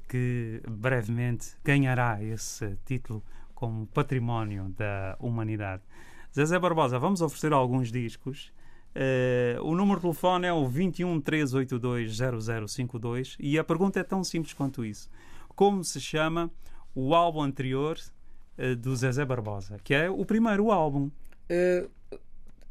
que 0.08 0.62
brevemente 0.66 1.48
ganhará 1.62 2.22
esse 2.24 2.78
título 2.86 3.22
como 3.54 3.86
património 3.88 4.70
da 4.70 5.16
humanidade. 5.20 5.82
Zezé 6.34 6.58
Barbosa, 6.58 6.98
vamos 6.98 7.20
oferecer 7.20 7.52
alguns 7.52 7.92
discos. 7.92 8.50
Uh, 8.96 9.62
o 9.62 9.74
número 9.74 9.96
de 9.96 10.02
telefone 10.02 10.46
é 10.46 10.52
o 10.52 10.66
21 10.66 11.20
382 11.20 12.16
0052 12.70 13.36
e 13.38 13.58
a 13.58 13.64
pergunta 13.64 14.00
é 14.00 14.02
tão 14.02 14.24
simples 14.24 14.54
quanto 14.54 14.82
isso. 14.82 15.10
Como 15.54 15.84
se 15.84 16.00
chama 16.00 16.50
o 16.94 17.14
álbum 17.14 17.42
anterior 17.42 17.98
uh, 18.56 18.74
do 18.76 18.96
Zezé 18.96 19.26
Barbosa? 19.26 19.76
Que 19.84 19.92
é 19.92 20.10
o 20.10 20.24
primeiro 20.24 20.70
álbum. 20.70 21.10
É, 21.50 21.86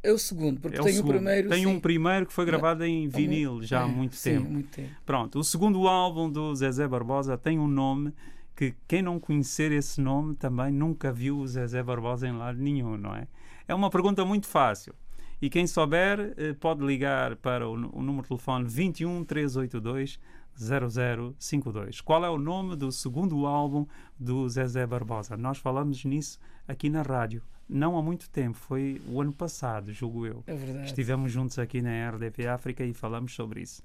é 0.02 0.12
o 0.12 0.18
segundo, 0.18 0.60
porque 0.60 0.76
É 0.78 0.80
o 0.80 0.84
tem 0.84 0.92
o 0.94 0.96
segundo. 0.96 1.12
primeiro. 1.12 1.48
Tem 1.48 1.60
sim. 1.60 1.66
um 1.66 1.80
primeiro 1.80 2.26
que 2.26 2.32
foi 2.32 2.44
gravado 2.44 2.84
em 2.84 3.08
vinil 3.08 3.62
já 3.62 3.84
há 3.84 3.88
É, 3.88 3.90
muito 3.90 4.16
sim, 4.16 4.30
tempo. 4.38 4.50
muito 4.50 4.70
tempo. 4.70 4.90
Pronto, 5.06 5.38
o 5.38 5.44
segundo 5.44 5.86
álbum 5.88 6.30
do 6.30 6.54
Zezé 6.54 6.86
Barbosa 6.88 7.38
tem 7.38 7.58
um 7.58 7.68
nome 7.68 8.12
que 8.56 8.74
quem 8.86 9.00
não 9.02 9.18
conhecer 9.18 9.72
esse 9.72 10.00
nome 10.00 10.34
também 10.34 10.70
nunca 10.72 11.12
viu 11.12 11.38
o 11.38 11.46
Zezé 11.46 11.82
Barbosa 11.82 12.26
em 12.28 12.32
lado 12.36 12.58
nenhum, 12.58 12.96
não 12.96 13.14
é? 13.14 13.26
É 13.66 13.74
uma 13.74 13.88
pergunta 13.90 14.24
muito 14.24 14.46
fácil. 14.46 14.94
E 15.40 15.48
quem 15.50 15.66
souber 15.66 16.34
eh, 16.36 16.52
pode 16.52 16.84
ligar 16.84 17.34
para 17.36 17.68
o, 17.68 17.72
o 17.72 18.02
número 18.02 18.22
de 18.22 18.28
telefone 18.28 18.64
21 18.68 19.24
382 19.24 20.18
0052. 20.54 22.00
Qual 22.00 22.24
é 22.24 22.30
o 22.30 22.38
nome 22.38 22.76
do 22.76 22.92
segundo 22.92 23.46
álbum 23.46 23.86
do 24.18 24.48
Zezé 24.48 24.86
Barbosa? 24.86 25.36
Nós 25.36 25.58
falamos 25.58 26.04
nisso 26.04 26.38
aqui 26.68 26.88
na 26.90 27.02
rádio. 27.02 27.42
Não 27.72 27.96
há 27.96 28.02
muito 28.02 28.28
tempo, 28.28 28.58
foi 28.58 29.00
o 29.08 29.20
ano 29.20 29.32
passado, 29.32 29.92
julgo 29.92 30.26
eu. 30.26 30.44
É 30.46 30.54
verdade. 30.54 30.86
Estivemos 30.86 31.32
juntos 31.32 31.58
aqui 31.58 31.80
na 31.80 32.10
RDP 32.10 32.46
África 32.46 32.84
e 32.84 32.92
falamos 32.92 33.34
sobre 33.34 33.62
isso. 33.62 33.82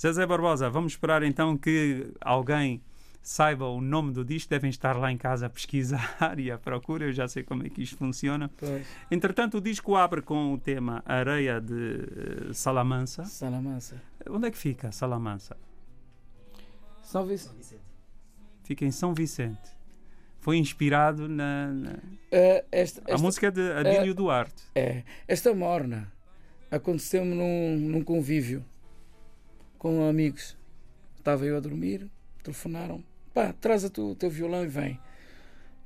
Zezé 0.00 0.26
Barbosa, 0.26 0.70
vamos 0.70 0.92
esperar 0.92 1.22
então 1.22 1.56
que 1.56 2.10
alguém 2.20 2.82
saiba 3.22 3.66
o 3.66 3.80
nome 3.80 4.12
do 4.12 4.24
disco. 4.24 4.48
Devem 4.48 4.70
estar 4.70 4.96
lá 4.96 5.12
em 5.12 5.18
casa 5.18 5.46
a 5.46 5.50
pesquisar 5.50 6.16
e 6.38 6.50
à 6.50 6.56
procura. 6.56 7.04
Eu 7.06 7.12
já 7.12 7.28
sei 7.28 7.42
como 7.42 7.66
é 7.66 7.68
que 7.68 7.82
isto 7.82 7.96
funciona. 7.96 8.50
Pois, 8.56 8.86
Entretanto, 9.10 9.58
o 9.58 9.60
disco 9.60 9.96
abre 9.96 10.22
com 10.22 10.54
o 10.54 10.58
tema 10.58 11.02
Areia 11.04 11.60
de 11.60 12.48
eh, 12.50 12.52
Salamanca. 12.54 13.24
Salamanca. 13.24 14.02
Onde 14.30 14.46
é 14.46 14.50
que 14.50 14.58
fica 14.58 14.92
Salamanca? 14.92 15.56
São 17.02 17.26
Vicente. 17.26 17.76
Fica 18.62 18.84
em 18.84 18.90
São 18.90 19.12
Vicente. 19.12 19.75
Foi 20.46 20.58
inspirado 20.58 21.28
na. 21.28 21.66
na- 21.72 21.98
É, 22.30 22.64
esta, 22.70 23.00
A 23.00 23.14
esta- 23.14 23.18
música 23.20 23.50
de 23.50 23.68
Adílio 23.72 24.14
Duarte. 24.14 24.62
É, 24.76 25.02
esta 25.26 25.52
morna 25.52 26.12
aconteceu-me 26.70 27.34
num, 27.34 27.76
num 27.76 28.04
convívio 28.04 28.64
com 29.76 30.08
amigos. 30.08 30.56
Estava 31.18 31.44
eu 31.44 31.56
a 31.56 31.60
dormir, 31.60 32.08
telefonaram, 32.44 33.02
pá, 33.34 33.52
traz 33.60 33.84
a 33.84 33.90
tu- 33.90 34.12
o 34.12 34.14
teu 34.14 34.30
violão 34.30 34.62
e 34.62 34.68
vem. 34.68 35.00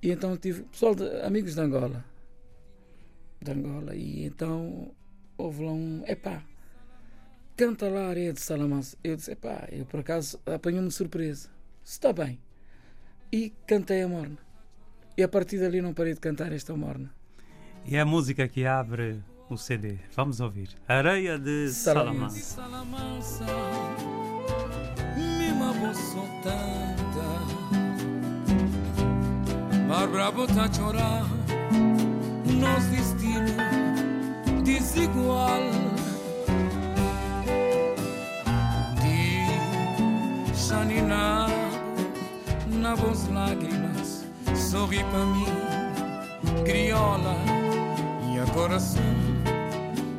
E 0.02 0.10
então 0.10 0.36
tive 0.36 0.64
pessoal 0.64 0.94
de, 0.94 1.04
amigos 1.22 1.54
de 1.54 1.60
Angola. 1.62 2.04
De 3.40 3.50
Angola. 3.52 3.94
E 3.96 4.26
então 4.26 4.92
houve 5.38 5.64
lá 5.64 5.72
um, 5.72 6.02
epá, 6.06 6.42
canta 7.56 7.88
lá 7.88 8.00
a 8.02 8.08
areia 8.10 8.34
de 8.34 8.42
Salamanca. 8.42 8.88
Eu 9.02 9.16
disse, 9.16 9.30
epá, 9.32 9.66
eu 9.72 9.86
por 9.86 10.00
acaso 10.00 10.38
apanhou-me 10.44 10.90
surpresa. 10.90 11.48
Está 11.82 12.12
bem. 12.12 12.38
E 13.32 13.54
cantei 13.66 14.02
a 14.02 14.08
morna. 14.08 14.36
E 15.20 15.22
a 15.22 15.28
partir 15.28 15.58
dali 15.60 15.82
não 15.82 15.92
parei 15.92 16.14
de 16.14 16.20
cantar 16.20 16.50
esta 16.50 16.74
morna. 16.74 17.10
E 17.84 17.94
é 17.94 18.00
a 18.00 18.06
música 18.06 18.48
que 18.48 18.64
abre 18.64 19.20
o 19.50 19.56
CD. 19.58 19.98
Vamos 20.16 20.40
ouvir. 20.40 20.70
Areia 20.88 21.38
de 21.38 21.68
Salamanca. 21.68 22.30
Salamanca. 22.30 23.20
Salamanca, 23.20 24.06
mima 25.18 25.74
bosso 25.74 26.24
tanta, 26.42 27.28
mar 29.86 30.08
bravo 30.08 30.46
tá 30.46 30.64
a 30.64 30.72
chorar, 30.72 31.26
nos 32.46 32.84
destino 32.86 33.54
desigual. 34.64 35.60
Deixa 40.48 40.82
ninar 40.86 41.29
sorri 44.90 45.04
para 45.04 45.24
mim, 45.24 45.46
crioula, 46.64 47.36
e 48.32 48.38
agora 48.40 48.80
sim 48.80 48.98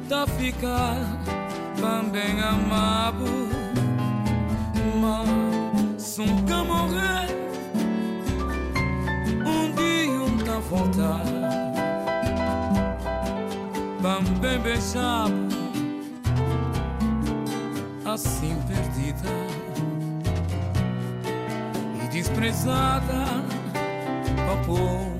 tá 0.07 0.25
ficar 0.25 0.95
também 1.79 2.39
amado 2.41 3.49
mas 4.99 6.17
que 6.45 6.53
morrer 6.53 7.27
um 9.45 9.71
dia 9.75 10.21
um 10.21 10.38
tá 10.38 10.55
a 10.55 10.60
voltar 10.60 11.25
também 14.01 14.60
beijado 14.60 15.47
assim 18.05 18.57
perdida 18.67 19.29
e 22.03 22.07
desprezada 22.10 23.50
ao 24.77 25.11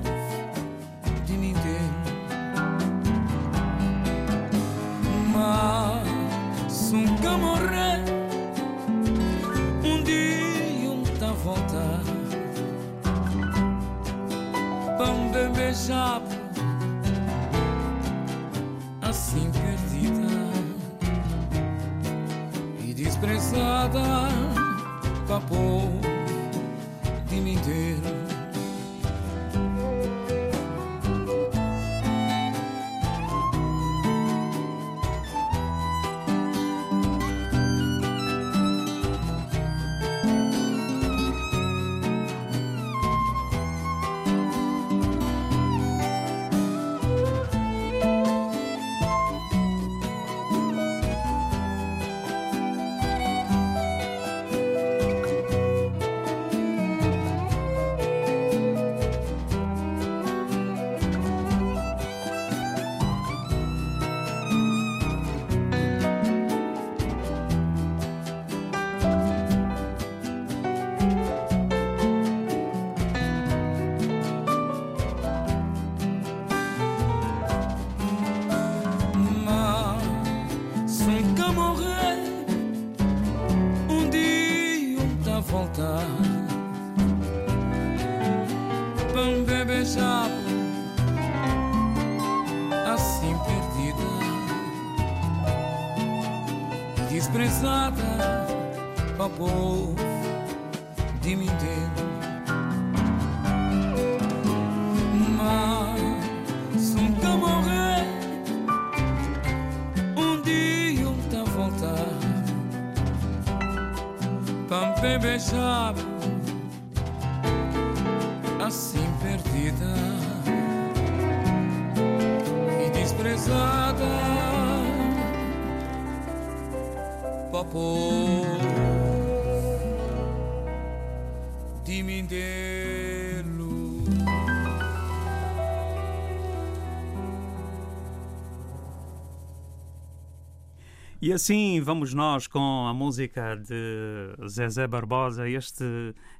E 141.24 141.32
assim 141.32 141.80
vamos 141.80 142.12
nós 142.12 142.48
com 142.48 142.84
a 142.88 142.92
música 142.92 143.54
de 143.54 144.48
Zezé 144.48 144.88
Barbosa, 144.88 145.48
este, 145.48 145.84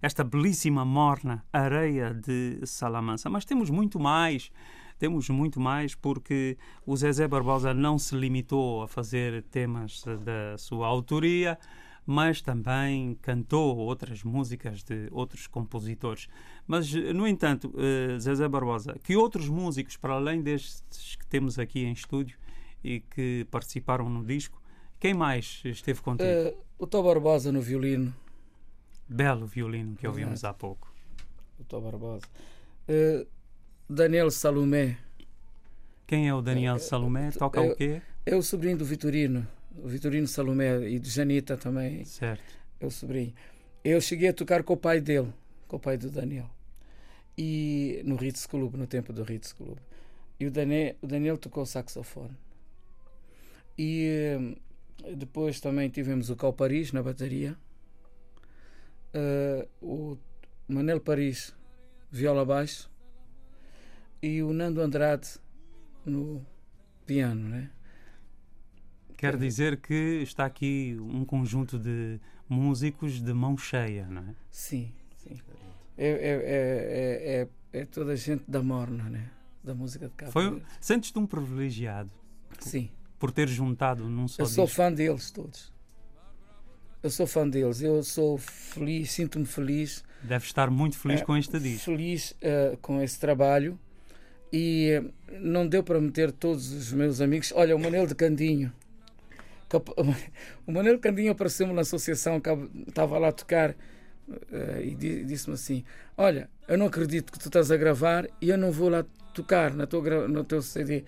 esta 0.03 0.25
belíssima 0.25 0.85
morna, 0.85 1.45
Areia 1.53 2.13
de 2.13 2.59
Salamanca. 2.67 3.31
Mas 3.31 3.45
temos 3.45 3.71
muito 3.71 4.01
mais, 4.01 4.51
temos 4.99 5.29
muito 5.29 5.61
mais, 5.61 5.95
porque 5.95 6.59
o 6.85 6.97
Zezé 6.97 7.29
Barbosa 7.29 7.73
não 7.73 7.97
se 7.97 8.17
limitou 8.17 8.83
a 8.83 8.89
fazer 8.89 9.45
temas 9.45 10.03
da 10.25 10.59
sua 10.59 10.89
autoria, 10.89 11.57
mas 12.05 12.43
também 12.43 13.17
cantou 13.23 13.77
outras 13.77 14.25
músicas 14.25 14.83
de 14.83 15.07
outros 15.13 15.47
compositores. 15.47 16.27
Mas, 16.67 16.93
no 16.93 17.29
entanto, 17.29 17.73
eh, 17.77 18.19
Zezé 18.19 18.49
Barbosa, 18.49 18.99
que 19.05 19.15
outros 19.15 19.49
músicos, 19.49 19.97
para 19.97 20.15
além 20.15 20.43
destes 20.43 21.15
que 21.15 21.27
temos 21.27 21.57
aqui 21.57 21.85
em 21.85 21.93
estúdio 21.93 22.37
e 22.83 22.99
que 22.99 23.47
participaram 23.49 24.09
no 24.09 24.25
disco, 24.25 24.61
quem 25.03 25.15
mais 25.15 25.61
esteve 25.65 26.01
contigo? 26.01 26.31
Uh, 26.31 26.57
o 26.79 26.87
Tó 26.87 27.03
Barbosa 27.03 27.51
no 27.51 27.61
violino. 27.61 28.15
Belo 29.09 29.47
violino 29.47 29.97
que 29.97 30.07
ouvimos 30.07 30.45
há 30.45 30.55
pouco. 30.55 30.95
O 31.59 31.65
Tó 31.65 31.81
Barbosa. 31.81 32.25
Uh, 32.89 33.27
Daniel 33.91 34.31
Salomé. 34.31 34.97
Quem 36.07 36.29
é 36.29 36.35
o 36.35 36.41
Daniel 36.41 36.77
uh, 36.77 36.79
Salomé? 36.79 37.33
Toca 37.33 37.61
o 37.61 37.75
quê? 37.75 38.01
É 38.25 38.37
o 38.37 38.43
sobrinho 38.45 38.79
do 38.79 38.85
Vitorino. 38.85 39.45
O 39.83 39.89
Vitorino 39.89 40.29
Salomé 40.29 40.89
e 40.89 41.01
de 41.01 41.11
Janita 41.11 41.57
também. 41.57 42.05
Certo. 42.05 42.57
É 42.79 42.87
o 42.87 42.91
sobrinho. 42.91 43.35
Eu 43.83 44.01
cheguei 44.01 44.29
a 44.29 44.33
tocar 44.33 44.63
com 44.63 44.75
o 44.75 44.77
pai 44.77 45.01
dele, 45.01 45.33
com 45.67 45.79
o 45.79 45.81
pai 45.81 45.97
do 45.97 46.11
Daniel. 46.11 46.49
E 47.37 48.01
no 48.05 48.15
Ritz 48.15 48.47
Club, 48.47 48.77
no 48.77 48.87
tempo 48.87 49.13
do 49.13 49.25
Ritz 49.25 49.53
Club. 49.53 49.79
E 50.39 50.47
o 50.47 50.51
Daniel, 50.53 50.95
o 51.03 51.09
Daniel 51.09 51.37
tocou 51.37 51.67
saxofone. 51.67 52.39
E 53.77 54.55
depois 55.17 55.61
também 55.61 55.89
tivemos 55.89 56.31
o 56.31 56.37
Cal 56.37 56.53
Paris 56.53 56.93
na 56.93 57.03
bateria, 57.03 57.57
uh, 59.15 59.69
o 59.81 60.19
Manel 60.69 61.01
Paris, 61.01 61.55
viola 62.11 62.45
baixo, 62.45 62.91
e 64.23 64.43
o 64.43 64.53
Nando 64.53 64.81
Andrade 64.81 65.39
no 66.05 66.45
piano, 67.07 67.49
né? 67.49 67.71
Quer 69.17 69.37
dizer 69.37 69.81
que 69.81 70.23
está 70.23 70.45
aqui 70.45 70.97
um 71.01 71.25
conjunto 71.25 71.79
de 71.79 72.21
músicos 72.49 73.21
de 73.21 73.33
mão 73.33 73.57
cheia, 73.57 74.07
não 74.07 74.23
é? 74.23 74.35
Sim, 74.51 74.93
sim. 75.17 75.41
É, 75.97 76.09
é, 76.09 76.13
é, 76.13 77.49
é, 77.75 77.81
é 77.81 77.85
toda 77.85 78.13
a 78.13 78.17
gente 78.17 78.45
da 78.49 78.63
morna, 78.63 79.09
né? 79.09 79.31
Da 79.63 79.75
música 79.75 80.09
de 80.09 80.15
Cabo 80.15 80.33
Foi, 80.33 80.61
Sentes-te 80.81 81.17
um 81.19 81.27
privilegiado? 81.27 82.11
Sim 82.59 82.91
por 83.23 83.31
ter 83.31 83.47
juntado 83.47 84.09
num 84.09 84.27
só 84.27 84.43
Eu 84.43 84.47
sou 84.47 84.67
fã 84.67 84.93
deles 84.93 85.31
todos. 85.31 85.73
Eu 87.01 87.09
sou 87.09 87.25
fã 87.25 87.49
deles. 87.49 87.81
Eu 87.81 88.03
sou 88.03 88.37
feliz, 88.37 89.13
sinto-me 89.13 89.47
feliz. 89.47 90.03
Deve 90.25 90.45
estar 90.45 90.69
muito 90.69 90.99
feliz 90.99 91.21
uh, 91.21 91.25
com 91.25 91.37
este 91.37 91.61
disco. 91.61 91.85
Feliz 91.85 92.33
uh, 92.33 92.77
com 92.79 93.01
esse 93.01 93.21
trabalho. 93.21 93.79
E 94.53 95.01
uh, 95.01 95.39
não 95.41 95.69
deu 95.69 95.85
para 95.85 96.01
meter 96.01 96.33
todos 96.33 96.73
os 96.73 96.93
meus 96.93 97.21
amigos. 97.21 97.53
Olha, 97.55 97.77
o 97.77 97.79
Manel 97.79 98.09
de 98.09 98.17
Candinho. 98.17 98.73
O 100.67 100.73
Manel 100.73 100.99
Candinho 100.99 101.31
apareceu-me 101.31 101.73
na 101.73 101.83
associação, 101.83 102.43
estava 102.89 103.19
lá 103.19 103.29
a 103.29 103.33
tocar 103.33 103.75
e 104.83 104.95
disse-me 105.25 105.55
assim: 105.55 105.85
Olha, 106.15 106.51
eu 106.69 106.77
não 106.77 106.87
acredito 106.87 107.33
que 107.33 107.39
tu 107.39 107.47
estás 107.47 107.71
a 107.71 107.77
gravar 107.77 108.29
e 108.41 108.51
eu 108.51 108.59
não 108.59 108.71
vou 108.71 108.91
lá 108.91 109.03
tocar 109.33 109.73
na 109.73 109.87
tua, 109.87 110.29
no 110.29 110.45
teu 110.45 110.61
CD. 110.61 111.05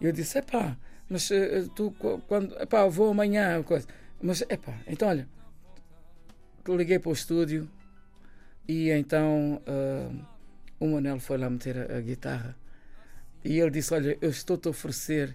E 0.00 0.06
eu 0.06 0.10
disse: 0.10 0.38
é 0.38 0.42
pá, 0.42 0.76
mas 1.08 1.30
uh, 1.30 1.68
tu, 1.74 1.90
quando. 2.26 2.54
Epá, 2.60 2.86
vou 2.86 3.10
amanhã. 3.10 3.62
Coisa. 3.62 3.86
Mas, 4.20 4.42
epá, 4.42 4.78
então 4.86 5.08
olha. 5.08 5.28
Liguei 6.68 6.98
para 6.98 7.08
o 7.08 7.12
estúdio 7.14 7.66
e 8.68 8.90
então 8.90 9.62
uh, 9.66 10.26
o 10.78 10.86
Manel 10.86 11.18
foi 11.18 11.38
lá 11.38 11.48
meter 11.48 11.90
a, 11.90 11.96
a, 11.96 12.00
guitarra 12.02 12.54
e 13.42 13.58
ele 13.58 13.70
disse: 13.70 13.94
Olha, 13.94 14.18
eu 14.20 14.28
estou-te 14.28 14.68
a 14.68 14.70
oferecer 14.70 15.30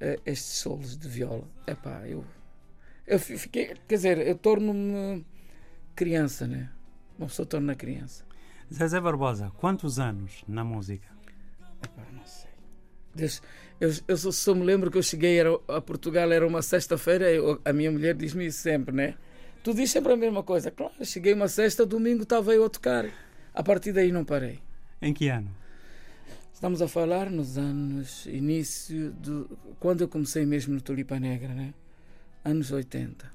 uh, 0.00 0.20
estes 0.24 0.54
solos 0.54 0.96
de 0.96 1.06
viola. 1.06 1.46
Epá, 1.66 2.08
eu. 2.08 2.24
Eu 3.06 3.18
fiquei. 3.18 3.74
Quer 3.86 3.94
dizer, 3.94 4.18
eu 4.26 4.38
torno-me 4.38 5.26
criança, 5.94 6.46
né? 6.46 6.70
Uma 7.18 7.26
pessoa 7.26 7.44
torna 7.44 7.74
criança. 7.74 8.24
Zezé 8.72 8.98
Barbosa, 8.98 9.52
quantos 9.58 9.98
anos 9.98 10.42
na 10.48 10.64
música? 10.64 11.06
Epá, 11.82 12.06
não 12.10 12.24
sei. 12.24 12.50
Desde, 13.14 13.42
eu, 13.80 13.90
eu 14.06 14.16
só, 14.16 14.30
só, 14.30 14.54
me 14.54 14.64
lembro 14.64 14.90
que 14.90 14.98
eu 14.98 15.02
cheguei 15.02 15.38
era, 15.38 15.50
a 15.68 15.80
Portugal, 15.80 16.30
era 16.32 16.46
uma 16.46 16.62
sexta-feira, 16.62 17.26
a 17.64 17.72
minha 17.72 17.90
mulher 17.90 18.14
diz-me 18.14 18.46
isso 18.46 18.58
sempre, 18.58 18.94
né? 18.94 19.14
Tu 19.62 19.74
diz 19.74 19.90
sempre 19.90 20.12
a 20.12 20.16
mesma 20.16 20.42
coisa. 20.42 20.70
Claro, 20.70 20.92
cheguei 21.04 21.32
uma 21.32 21.48
sexta, 21.48 21.84
domingo 21.84 22.22
estava 22.22 22.54
eu 22.54 22.64
a 22.64 22.70
tocar. 22.70 23.06
A 23.52 23.62
partir 23.62 23.92
daí 23.92 24.12
não 24.12 24.24
parei. 24.24 24.60
Em 25.00 25.12
que 25.12 25.28
ano? 25.28 25.50
Estamos 26.52 26.80
a 26.80 26.88
falar 26.88 27.30
nos 27.30 27.58
anos 27.58 28.26
início 28.26 29.10
do 29.12 29.58
quando 29.80 30.02
eu 30.02 30.08
comecei 30.08 30.46
mesmo 30.46 30.74
no 30.74 30.80
Tulipa 30.80 31.18
Negra, 31.18 31.52
né? 31.52 31.74
Anos 32.44 32.70
80. 32.70 33.32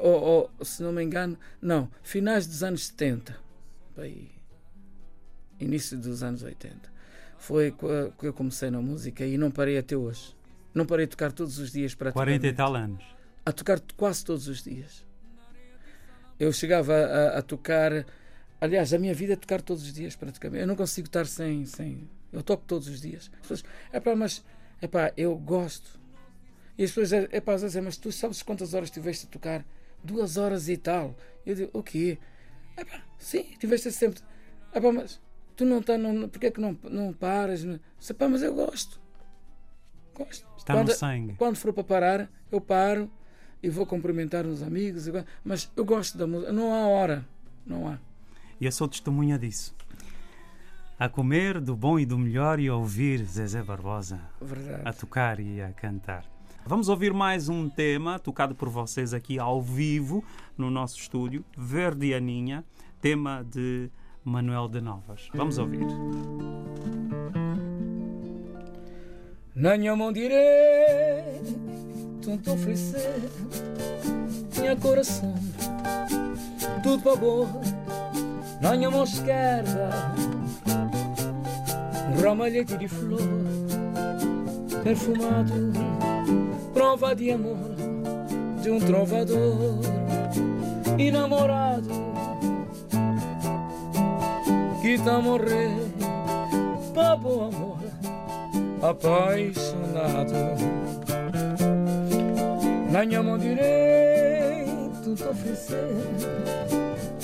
Ou, 0.00 0.50
ou, 0.58 0.64
se 0.64 0.82
não 0.82 0.92
me 0.92 1.02
engano, 1.02 1.38
não, 1.60 1.90
finais 2.02 2.46
dos 2.46 2.62
anos 2.62 2.86
70. 2.86 3.38
Aí, 3.98 4.30
início 5.60 5.98
dos 5.98 6.22
anos 6.22 6.42
80 6.42 6.95
foi 7.38 7.74
que 8.18 8.26
eu 8.26 8.32
comecei 8.32 8.70
na 8.70 8.80
música 8.80 9.24
e 9.24 9.36
não 9.36 9.50
parei 9.50 9.78
até 9.78 9.96
hoje. 9.96 10.34
Não 10.74 10.84
parei 10.84 11.06
de 11.06 11.10
tocar 11.10 11.32
todos 11.32 11.58
os 11.58 11.72
dias 11.72 11.94
para 11.94 12.12
40 12.12 12.46
e 12.46 12.52
tal 12.52 12.74
anos. 12.74 13.04
A 13.44 13.52
tocar 13.52 13.80
quase 13.96 14.24
todos 14.24 14.48
os 14.48 14.62
dias. 14.62 15.06
Eu 16.38 16.52
chegava 16.52 16.94
a, 16.94 17.38
a, 17.38 17.42
tocar. 17.42 18.04
Aliás, 18.60 18.92
a 18.92 18.98
minha 18.98 19.14
vida 19.14 19.32
é 19.32 19.36
tocar 19.36 19.62
todos 19.62 19.84
os 19.84 19.92
dias, 19.92 20.14
praticamente. 20.14 20.60
Eu 20.60 20.66
não 20.66 20.76
consigo 20.76 21.06
estar 21.06 21.26
sem. 21.26 21.64
sem 21.64 22.08
eu 22.32 22.42
toco 22.42 22.64
todos 22.66 22.88
os 22.88 23.00
dias. 23.00 23.30
As 23.34 23.40
pessoas, 23.40 23.64
é 23.92 24.00
pá, 24.00 24.14
mas. 24.14 24.44
É 24.82 24.86
pá, 24.86 25.12
eu 25.16 25.34
gosto. 25.36 25.98
E 26.76 26.84
as 26.84 26.90
pessoas, 26.90 27.12
é 27.32 27.40
pá, 27.40 27.56
dizem, 27.56 27.80
mas 27.80 27.96
tu 27.96 28.12
sabes 28.12 28.42
quantas 28.42 28.74
horas 28.74 28.90
tiveste 28.90 29.26
a 29.26 29.30
tocar? 29.30 29.64
Duas 30.04 30.36
horas 30.36 30.68
e 30.68 30.76
tal. 30.76 31.16
Eu 31.46 31.54
digo, 31.54 31.70
o 31.72 31.82
quê? 31.82 32.18
É 32.76 32.84
pá, 32.84 33.02
sim, 33.18 33.44
tiveste 33.58 33.90
sempre. 33.92 34.20
É 34.72 34.80
pá, 34.80 34.92
mas 34.92 35.18
tu 35.56 35.64
não 35.64 35.78
está, 35.78 35.96
não, 35.96 36.28
porque 36.28 36.46
é 36.46 36.50
que 36.50 36.60
não, 36.60 36.78
não 36.84 37.12
paras? 37.12 37.64
Não? 37.64 37.80
Pá, 38.18 38.28
mas 38.28 38.42
eu 38.42 38.54
gosto. 38.54 39.00
Gosto. 40.14 40.46
Está 40.56 40.74
quando, 40.74 40.88
no 40.88 40.94
sangue. 40.94 41.34
Quando 41.34 41.56
for 41.56 41.72
para 41.72 41.84
parar, 41.84 42.30
eu 42.50 42.60
paro 42.60 43.10
e 43.62 43.68
vou 43.68 43.86
cumprimentar 43.86 44.46
os 44.46 44.62
amigos. 44.62 45.04
Mas 45.44 45.70
eu 45.76 45.84
gosto 45.84 46.16
da 46.16 46.26
música. 46.26 46.52
Não 46.52 46.72
há 46.72 46.86
hora. 46.86 47.26
Não 47.66 47.88
há. 47.88 47.98
E 48.60 48.66
eu 48.66 48.72
sou 48.72 48.86
testemunha 48.88 49.38
disso. 49.38 49.74
A 50.98 51.08
comer 51.08 51.60
do 51.60 51.76
bom 51.76 51.98
e 51.98 52.06
do 52.06 52.18
melhor 52.18 52.58
e 52.58 52.68
a 52.68 52.74
ouvir 52.74 53.24
Zezé 53.24 53.62
Barbosa. 53.62 54.20
Verdade. 54.40 54.82
A 54.84 54.92
tocar 54.92 55.40
e 55.40 55.60
a 55.60 55.70
cantar. 55.72 56.24
Vamos 56.64 56.88
ouvir 56.88 57.12
mais 57.12 57.48
um 57.48 57.68
tema 57.68 58.18
tocado 58.18 58.54
por 58.54 58.68
vocês 58.68 59.14
aqui 59.14 59.38
ao 59.38 59.62
vivo 59.62 60.24
no 60.58 60.70
nosso 60.70 60.98
estúdio, 60.98 61.44
Verdianinha, 61.56 62.64
tema 63.00 63.44
de 63.48 63.88
Manuel 64.26 64.66
de 64.66 64.80
Novas. 64.80 65.28
Vamos 65.32 65.56
ouvir. 65.56 65.86
Na 69.54 69.78
mão 69.94 70.12
direita, 70.12 71.54
tanto 72.20 72.52
oferecer, 72.52 73.30
tinha 74.50 74.74
coração, 74.74 75.32
tudo 76.82 77.02
para 77.04 77.14
boa. 77.14 77.48
Na 78.60 78.90
mão 78.90 79.04
esquerda, 79.04 79.90
ramalhete 82.20 82.76
de 82.78 82.88
flor, 82.88 83.20
perfumado, 84.82 85.72
prova 86.74 87.14
de 87.14 87.30
amor 87.30 87.76
de 88.60 88.70
um 88.72 88.80
trovador 88.80 89.78
enamorado 90.98 92.05
que 94.86 94.96
tá 94.98 95.20
morrer 95.20 95.72
bom 97.20 97.48
amor 97.48 97.78
apaixonado. 98.80 100.32
Na 102.92 103.04
minha 103.04 103.20
mão 103.20 103.36
direita 103.36 105.12
te 105.16 105.24
oferecer 105.24 105.88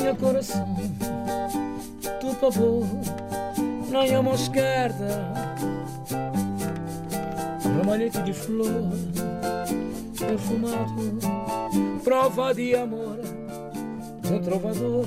meu 0.01 0.16
coração 0.16 0.77
tu 2.20 2.35
pavor 2.40 2.85
na 3.92 4.03
minha 4.03 4.22
mão 4.22 4.35
esquerda 4.35 5.33
ramalhete 7.62 8.22
de 8.22 8.33
flor 8.33 8.90
perfumado 10.18 11.18
prova 12.03 12.53
de 12.55 12.75
amor 12.75 13.20
de 14.22 14.40
trovador 14.40 15.07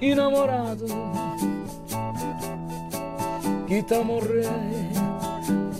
enamorado 0.00 0.86
que 3.66 3.82
tá 3.82 4.02
morrer 4.02 4.48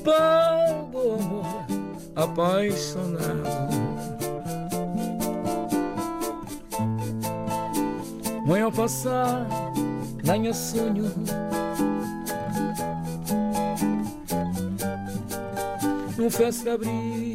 pelo 0.05 1.15
amor 1.15 1.67
apaixonado. 2.17 3.81
Ao 8.71 8.77
passar 8.77 9.49
na 10.23 10.39
minha 10.39 10.55
sonho 10.55 11.11
num 16.17 16.31
festa 16.31 16.79
brisa 16.79 17.35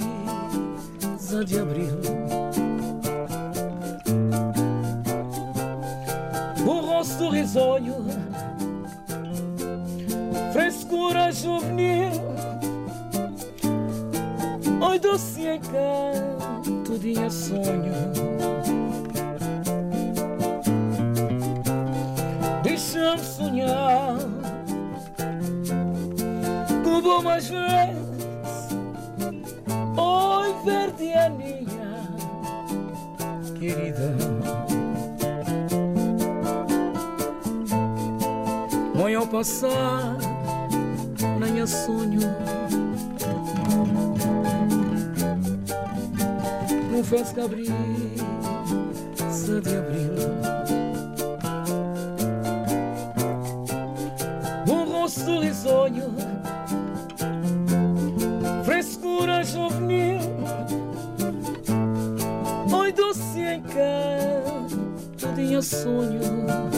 de 1.43 1.59
abril 1.59 1.99
o 7.05 7.07
rosto 7.07 7.29
risonho. 7.29 8.05
Frescura 10.51 11.31
juvenil 11.31 12.11
Oi 14.81 14.99
doce 14.99 15.41
encanto 15.55 16.97
de 16.97 17.29
sonho. 17.29 17.93
Deixa-me 22.63 23.19
sonhar 23.19 24.17
Como 26.83 27.21
mais 27.21 27.49
passar 39.35 40.17
na 41.37 41.47
minha 41.47 41.67
sonho. 41.67 42.21
No 46.89 47.03
festa 47.03 47.43
abril, 47.43 47.65
de 49.61 49.75
abril 49.75 50.15
Um 54.69 54.85
rosto 54.89 55.41
risonho 55.41 56.15
Frescura 58.63 59.43
juvenil 59.43 60.21
Oi 62.73 62.91
doce 62.93 63.55
encanto 63.55 65.27
de 65.35 65.61
sonho 65.61 66.74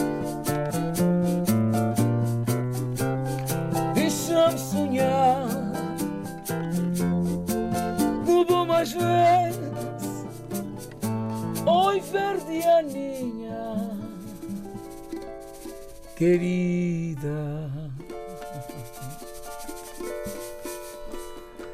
Querida 16.28 17.70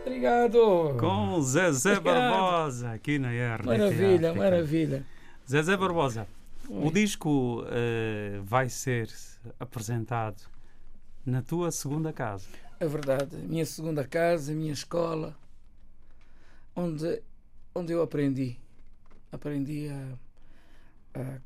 Obrigado 0.07 0.97
Com 1.01 1.43
Zezé 1.43 1.97
Obrigado. 1.97 2.31
Barbosa, 2.31 2.93
aqui 2.93 3.19
na 3.19 3.31
RDP 3.31 3.67
Maravilha, 3.67 4.33
maravilha 4.33 5.07
Zezé 5.51 5.77
Barbosa, 5.77 6.29
o 6.69 6.85
Oi. 6.85 6.93
disco 6.93 7.65
eh, 7.67 8.39
vai 8.45 8.69
ser 8.69 9.11
apresentado 9.59 10.41
na 11.27 11.43
tua 11.43 11.73
segunda 11.73 12.13
casa. 12.13 12.47
É 12.79 12.87
verdade. 12.87 13.37
Minha 13.37 13.67
segunda 13.67 14.05
casa, 14.07 14.53
minha 14.53 14.73
escola, 14.73 15.37
onde, 16.77 17.21
onde 17.75 17.93
eu 17.93 18.01
aprendi. 18.01 18.57
Aprendi 19.33 19.89
a, 19.89 21.21
a, 21.21 21.39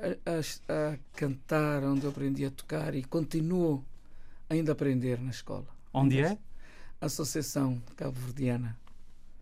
a, 0.00 0.30
a- 0.30 0.92
a 0.92 0.98
cantar, 1.16 1.82
onde 1.84 2.04
eu 2.04 2.10
aprendi 2.10 2.44
a 2.44 2.50
tocar 2.50 2.94
e 2.94 3.02
continuo 3.04 3.84
ainda 4.48 4.72
a 4.72 4.74
aprender 4.74 5.20
na 5.20 5.30
escola. 5.30 5.66
Onde 5.92 6.20
é? 6.20 6.36
Associação 7.00 7.80
Cabo-Verdiana, 7.96 8.78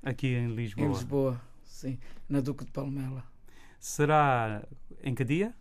Aqui 0.02 0.28
em 0.28 0.48
Lisboa. 0.54 0.86
em 0.86 0.90
Lisboa, 0.90 1.40
sim, 1.64 1.98
na 2.28 2.40
Duque 2.40 2.64
de 2.64 2.70
Palmela. 2.72 3.24
Será 3.78 4.62
em 5.02 5.14
que 5.14 5.24
dia? 5.24 5.54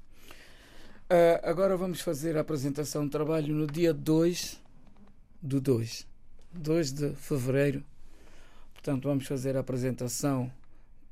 Ah, 1.10 1.42
agora 1.50 1.76
vamos 1.78 2.02
fazer 2.02 2.38
a 2.38 2.42
apresentação 2.42 3.06
de 3.06 3.12
trabalho 3.12 3.54
no 3.54 3.68
dia 3.68 3.94
2 3.94 4.60
do 5.42 5.60
2. 5.62 6.08
2 6.54 6.92
de 6.92 7.14
fevereiro. 7.16 7.84
Portanto, 8.74 9.04
vamos 9.08 9.28
fazer 9.28 9.56
a 9.56 9.60
apresentação 9.60 10.52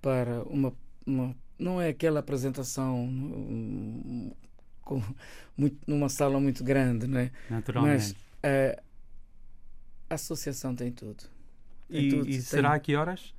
para 0.01 0.41
uma. 0.43 0.73
uma- 1.05 1.35
não 1.59 1.79
é 1.81 1.89
aquela 1.89 2.19
apresentação 2.21 3.03
hum, 3.05 4.31
com, 4.81 5.03
muito, 5.57 5.77
numa 5.85 6.09
sala 6.09 6.39
muito 6.39 6.63
grande, 6.63 7.05
não 7.07 7.19
é? 7.19 7.31
Naturalmente. 7.49 8.15
Ah, 8.41 8.81
a 10.09 10.15
associação 10.15 10.75
tem 10.75 10.91
tudo. 10.91 11.23
Tem 11.89 12.05
e 12.05 12.09
tudo, 12.09 12.27
e 12.27 12.31
tem- 12.31 12.41
será 12.41 12.73
a 12.73 12.79
que 12.79 12.95
horas? 12.95 13.33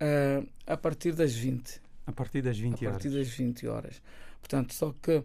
ah, 0.00 0.42
a 0.66 0.76
partir 0.76 1.12
das 1.14 1.34
20. 1.34 1.80
A 2.06 2.12
partir 2.12 2.42
das 2.42 2.58
20 2.58 2.84
a 2.84 2.88
horas. 2.88 3.02
partir 3.02 3.16
das 3.16 3.28
20 3.28 3.66
horas. 3.68 4.02
Portanto, 4.40 4.74
só 4.74 4.92
que 5.00 5.22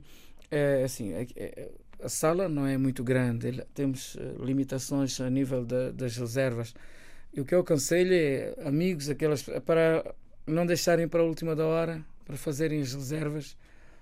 é 0.52 0.84
assim, 0.84 1.12
é- 1.14 1.28
é- 1.36 1.72
a 2.04 2.10
sala 2.10 2.48
não 2.48 2.68
é 2.68 2.78
muito 2.78 3.04
grande, 3.04 3.48
ele- 3.48 3.66
temos 3.74 4.16
eh, 4.20 4.36
limitações 4.40 5.20
a 5.20 5.28
nível 5.30 5.66
da- 5.66 5.90
das 5.92 6.16
reservas. 6.16 6.76
E 7.34 7.42
o 7.42 7.46
que 7.46 7.56
eu 7.56 7.62
aconselho 7.62 8.14
é 8.14 8.54
amigos, 8.68 9.10
aquelas 9.10 9.42
para 9.66 10.14
não 10.46 10.66
deixarem 10.68 11.08
para 11.08 11.22
a 11.22 11.24
última 11.26 11.56
da 11.56 11.66
hora, 11.66 12.06
para 12.28 12.36
fazerem 12.36 12.82
as 12.82 12.94
reservas 12.94 13.56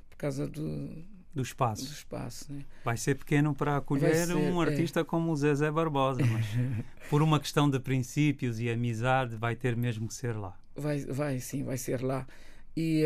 por 0.09 0.17
causa 0.17 0.47
do, 0.47 0.87
Do 0.89 1.05
do 1.35 1.41
espaço. 1.43 1.85
espaço. 1.85 2.51
Né? 2.51 2.65
Vai 2.83 2.97
ser 2.97 3.13
pequeno 3.15 3.53
para 3.53 3.77
acolher 3.77 4.25
ser, 4.25 4.35
um 4.35 4.61
é. 4.63 4.65
artista 4.67 5.05
como 5.05 5.31
o 5.31 5.35
Zezé 5.35 5.69
Barbosa, 5.69 6.21
mas 6.25 6.45
por 7.07 7.21
uma 7.21 7.39
questão 7.39 7.69
de 7.69 7.79
princípios 7.79 8.59
e 8.59 8.67
amizade 8.67 9.35
vai 9.35 9.55
ter 9.55 9.75
mesmo 9.75 10.07
que 10.07 10.13
ser 10.15 10.35
lá. 10.35 10.57
Vai, 10.75 11.01
vai 11.05 11.39
sim, 11.39 11.63
vai 11.63 11.77
ser 11.77 12.01
lá. 12.01 12.25
E 12.75 13.03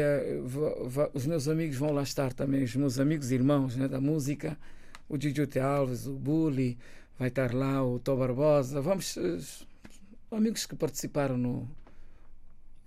va- 0.87 1.11
os 1.13 1.25
meus 1.27 1.47
amigos 1.49 1.75
vão 1.75 1.91
lá 1.91 2.01
estar 2.01 2.31
também, 2.31 2.63
os 2.63 2.75
meus 2.75 2.97
amigos 2.97 3.29
e 3.29 3.35
irmãos 3.35 3.75
né, 3.75 3.87
da 3.89 3.99
música, 3.99 4.57
o 5.09 5.17
Djute 5.17 5.59
Alves, 5.59 6.07
o 6.07 6.13
Bully, 6.13 6.77
vai 7.19 7.27
estar 7.27 7.53
lá, 7.53 7.83
o 7.83 7.99
Tó 7.99 8.15
Barbosa. 8.15 8.79
Vamos, 8.81 9.17
eh, 9.17 9.21
os 9.21 9.67
amigos 10.31 10.65
que 10.65 10.75
participaram 10.75 11.37
no, 11.37 11.69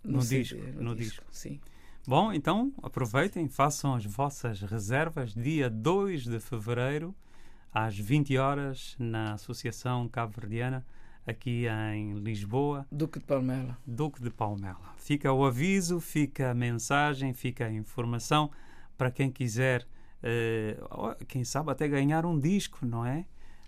No 0.03 0.23
CD, 0.23 0.43
disco, 0.43 0.83
no 0.83 0.97
disco. 0.97 1.25
Sim. 1.31 1.61
Bom, 2.07 2.33
então 2.33 2.73
aproveitem, 2.83 3.49
façam 3.49 3.95
as 3.95 4.05
vossas 4.05 4.61
reservas 4.63 5.33
dia 5.35 5.71
2 5.71 6.25
de 6.25 6.41
fevereiro, 6.41 7.15
às 7.73 7.97
20 7.97 8.37
horas, 8.39 8.97
na 8.99 9.35
Associação 9.35 10.09
Cabo 10.09 10.33
Verdiana, 10.37 10.85
aqui 11.25 11.67
em 11.95 12.15
Lisboa, 12.15 12.85
Duque 12.91 13.21
de 13.21 13.25
Palmela. 13.25 13.79
Duque 13.87 14.21
de 14.21 14.31
Palmela. 14.31 14.93
Fica 14.97 15.33
o 15.33 15.45
aviso, 15.45 16.01
fica 16.01 16.51
a 16.51 16.55
mensagem, 16.55 17.33
fica 17.33 17.67
a 17.67 17.73
informação 17.73 18.51
para 18.99 19.11
quem 19.11 19.31
quiser, 19.31 19.87
ó, 20.91 21.15
quem 21.29 21.45
sabe 21.45 21.71
até 21.71 21.87
ganhar 21.87 22.27
um 22.27 22.39
disco, 22.39 22.85
não 22.85 23.07
é? 23.07 23.25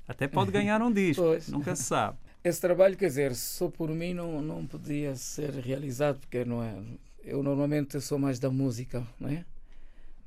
Até 0.09 0.27
pode 0.27 0.51
ganhar 0.53 0.83
um 0.83 0.93
disco, 0.93 1.23
Pois. 1.23 1.49
nunca 1.49 1.77
se 1.77 1.85
sabe. 1.85 2.19
Esse 2.43 2.61
trabalho, 2.61 2.97
quer 2.97 3.07
dizer, 3.07 3.35
só 3.37 3.69
por 3.69 3.89
mim 3.91 4.13
não, 4.13 4.43
não 4.43 4.67
podia 4.67 5.15
ser 5.15 5.51
realizado, 5.55 6.19
porque 6.19 6.45
não 6.45 6.63
é. 6.63 6.75
Eu 7.25 7.43
normalmente 7.43 8.01
sou 8.01 8.19
mais 8.19 8.39
da 8.39 8.51
música, 8.51 9.07
não 9.19 9.29
é? 9.29 9.45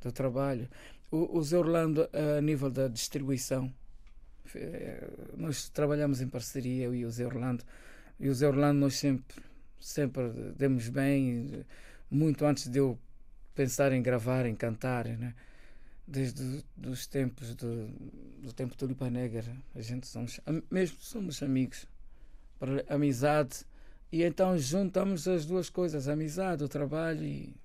Do 0.01 0.11
trabalho. 0.11 0.67
O, 1.11 1.37
o 1.37 1.43
Zé 1.43 1.57
Orlando, 1.57 2.09
a 2.11 2.41
nível 2.41 2.69
da 2.69 2.87
distribuição, 2.87 3.71
eh, 4.55 5.07
nós 5.37 5.69
trabalhamos 5.69 6.21
em 6.21 6.27
parceria, 6.27 6.85
eu 6.85 6.95
e 6.95 7.05
o 7.05 7.11
Zé 7.11 7.25
Orlando. 7.25 7.63
E 8.19 8.27
o 8.29 8.33
Zé 8.33 8.47
Orlando, 8.47 8.79
nós 8.79 8.95
sempre 8.95 9.35
sempre 9.79 10.23
demos 10.55 10.89
bem, 10.89 11.65
muito 12.09 12.45
antes 12.45 12.67
de 12.67 12.79
eu 12.79 12.97
pensar 13.55 13.91
em 13.91 14.01
gravar, 14.01 14.45
em 14.45 14.55
cantar, 14.55 15.05
né? 15.05 15.33
desde 16.05 16.63
os 16.85 17.05
tempos 17.05 17.53
do, 17.55 17.87
do 18.41 18.53
tempo 18.53 18.75
do 18.77 18.85
Lipa 18.85 19.09
Negra, 19.09 19.45
a 19.75 19.81
gente 19.81 20.07
somos, 20.07 20.39
mesmo 20.71 20.97
somos 21.01 21.43
amigos, 21.43 21.85
para 22.59 22.83
amizade, 22.87 23.65
e 24.11 24.23
então 24.23 24.57
juntamos 24.57 25.27
as 25.27 25.45
duas 25.45 25.69
coisas, 25.69 26.07
a 26.07 26.13
amizade, 26.13 26.63
o 26.63 26.69
trabalho 26.69 27.23
e 27.23 27.55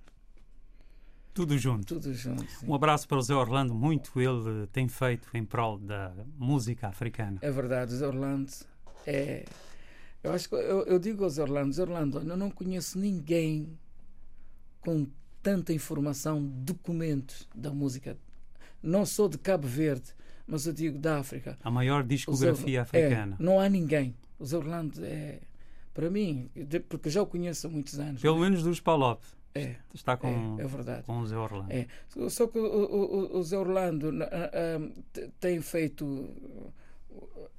tudo 1.33 1.57
junto. 1.57 1.85
Tudo 1.87 2.13
junto. 2.13 2.45
Sim. 2.51 2.67
Um 2.67 2.75
abraço 2.75 3.07
para 3.07 3.17
o 3.17 3.21
Zé 3.21 3.33
Orlando, 3.33 3.73
muito 3.73 4.21
ele 4.21 4.67
tem 4.67 4.87
feito 4.87 5.27
em 5.33 5.43
prol 5.43 5.79
da 5.79 6.13
música 6.37 6.87
africana. 6.87 7.39
É 7.41 7.49
verdade, 7.49 7.93
o 7.93 7.97
Zé 7.97 8.07
Orlando 8.07 8.51
é. 9.07 9.45
Eu 10.23 10.31
acho 10.31 10.47
que 10.47 10.55
eu, 10.55 10.85
eu 10.85 10.99
digo 10.99 11.23
ao 11.23 11.29
Zé 11.29 11.41
Orlando, 11.41 11.73
Zé 11.73 11.81
Orlando, 11.81 12.19
eu 12.19 12.37
não 12.37 12.51
conheço 12.51 12.99
ninguém 12.99 13.77
com 14.79 15.07
tanta 15.41 15.73
informação, 15.73 16.41
documentos 16.43 17.47
da 17.53 17.71
música. 17.71 18.15
Não 18.81 19.05
sou 19.05 19.27
de 19.27 19.37
Cabo 19.37 19.67
Verde, 19.67 20.13
mas 20.45 20.67
eu 20.67 20.73
digo 20.73 20.99
da 20.99 21.19
África. 21.19 21.57
A 21.63 21.71
maior 21.71 22.03
discografia 22.03 22.83
africana. 22.83 23.37
É, 23.39 23.43
não 23.43 23.59
há 23.59 23.67
ninguém. 23.67 24.15
O 24.37 24.45
Zé 24.45 24.57
Orlando 24.57 25.03
é, 25.03 25.39
para 25.93 26.09
mim, 26.09 26.49
porque 26.89 27.09
já 27.09 27.21
o 27.21 27.25
conheço 27.25 27.67
há 27.67 27.69
muitos 27.69 27.99
anos. 27.99 28.21
Pelo 28.21 28.39
menos 28.39 28.63
dos 28.63 28.79
Palop. 28.79 29.21
É, 29.55 29.75
Está 29.93 30.17
com, 30.17 30.57
é, 30.59 30.63
é 30.63 30.67
verdade. 30.67 31.03
com 31.03 31.19
o 31.19 31.27
Zé 31.27 31.37
Orlando. 31.37 31.71
É. 31.71 31.87
Só 32.29 32.47
que 32.47 32.57
o, 32.57 32.65
o, 32.65 33.37
o 33.37 33.43
Zé 33.43 33.55
Orlando 33.55 34.11
tem 35.39 35.61
feito 35.61 36.27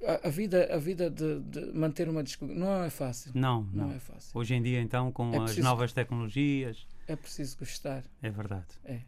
a, 0.05 0.27
a, 0.27 0.29
vida, 0.29 0.69
a 0.73 0.77
vida 0.77 1.09
de, 1.09 1.39
de, 1.39 1.71
manter 1.73 2.09
uma 2.09 2.23
discussão 2.23 2.55
não 2.55 2.83
é 2.83 2.89
fácil. 2.89 3.31
Não, 3.33 3.63
não, 3.73 3.87
não, 3.87 3.95
é 3.95 3.99
fácil. 3.99 4.31
Hoje 4.37 4.55
em 4.55 4.61
dia, 4.61 4.81
então, 4.81 5.11
com 5.11 5.33
é 5.33 5.37
as 5.37 5.57
novas 5.57 5.93
tecnologias. 5.93 6.85
É 7.07 7.15
preciso 7.15 7.57
gostar. 7.57 8.03
É 8.21 8.29
verdade. 8.29 8.67
É. 8.83 9.01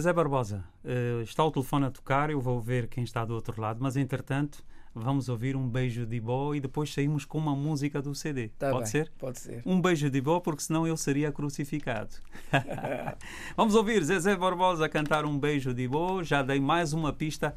Zé 0.00 0.12
Barbosa, 0.12 0.64
uh, 0.84 1.22
está 1.22 1.44
o 1.44 1.50
telefone 1.50 1.86
a 1.86 1.90
tocar, 1.90 2.30
eu 2.30 2.40
vou 2.40 2.60
ver 2.60 2.86
quem 2.86 3.02
está 3.02 3.24
do 3.24 3.34
outro 3.34 3.60
lado, 3.60 3.80
mas 3.82 3.96
entretanto 3.96 4.64
vamos 4.94 5.28
ouvir 5.28 5.56
um 5.56 5.68
beijo 5.68 6.04
de 6.04 6.16
Ibó 6.16 6.54
e 6.54 6.60
depois 6.60 6.92
saímos 6.92 7.24
com 7.24 7.38
uma 7.38 7.54
música 7.54 8.02
do 8.02 8.14
CD. 8.14 8.48
Tá 8.58 8.70
pode 8.70 8.84
bem, 8.84 8.90
ser? 8.90 9.12
Pode 9.18 9.38
ser. 9.38 9.62
Um 9.64 9.80
beijo 9.80 10.10
de 10.10 10.18
Ibó, 10.18 10.40
porque 10.40 10.62
senão 10.62 10.86
eu 10.86 10.96
seria 10.96 11.30
crucificado. 11.32 12.10
vamos 13.56 13.74
ouvir 13.74 14.02
Zezé 14.02 14.36
Barbosa 14.36 14.88
cantar 14.88 15.24
um 15.24 15.38
beijo 15.38 15.72
de 15.72 15.82
Ibó. 15.82 16.22
Já 16.22 16.42
dei 16.42 16.60
mais 16.60 16.92
uma 16.92 17.12
pista 17.12 17.54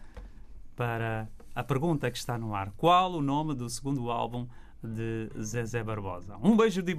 para 0.76 1.28
a 1.56 1.64
pergunta 1.64 2.10
que 2.10 2.18
está 2.18 2.38
no 2.38 2.56
ar. 2.56 2.72
Qual 2.78 3.14
o 3.14 3.22
nome 3.22 3.54
do 3.54 3.70
segundo 3.70 4.10
álbum 4.10 4.48
de 4.84 5.30
Zezé 5.42 5.84
Barbosa? 5.84 6.38
Um 6.42 6.56
beijo 6.56 6.82
de 6.82 6.94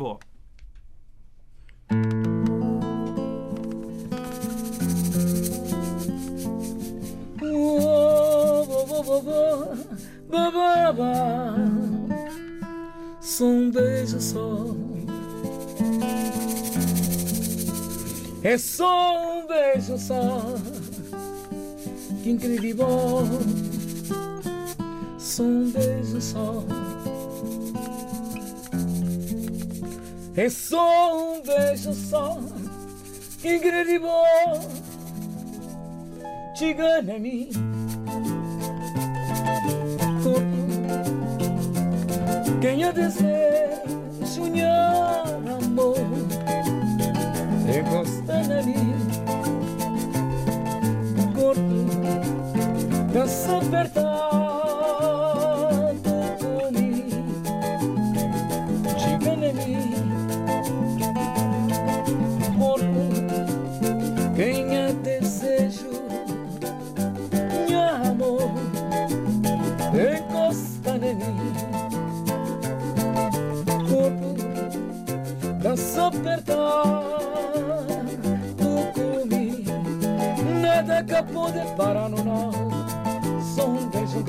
Ibó. 10.37 11.55
Só 13.21 13.45
um 13.45 13.71
beijo 13.71 14.21
só. 14.21 14.67
É 18.43 18.59
só 18.59 19.39
um 19.39 19.47
beijo 19.47 19.97
só. 19.97 20.55
Que 22.23 22.31
incrível. 22.31 22.89
Só 25.19 25.43
um 25.43 25.71
beijo 25.71 26.21
só. 26.21 26.65
É 30.37 30.49
só 30.51 31.17
um 31.17 31.43
beijo 31.43 31.95
só. 31.95 32.39
Que 33.41 33.57
incrível. 33.57 34.11
Chega 36.57 36.99
a 36.99 37.19
mim. 37.19 37.51
Quem 42.63 42.83
a 42.83 42.93
desejo 42.93 44.27
sonhar 44.27 45.27
amor 45.63 45.99
Encosta 47.69 48.43
na 48.45 48.63
mim 48.63 48.95
O 51.21 51.27
corpo 51.35 51.85
Dança 53.13 53.59
apertado 53.59 54.15
comigo 56.39 57.23
Chega 58.99 59.37
na 59.37 59.53
mim 59.53 59.94
nada 81.45 81.61
que 81.61 81.67
pode 81.67 81.77
parar 81.77 82.09
no 82.09 82.25
não 82.25 82.51
só 83.43 83.67
um 83.67 83.89
beijo 83.89 84.23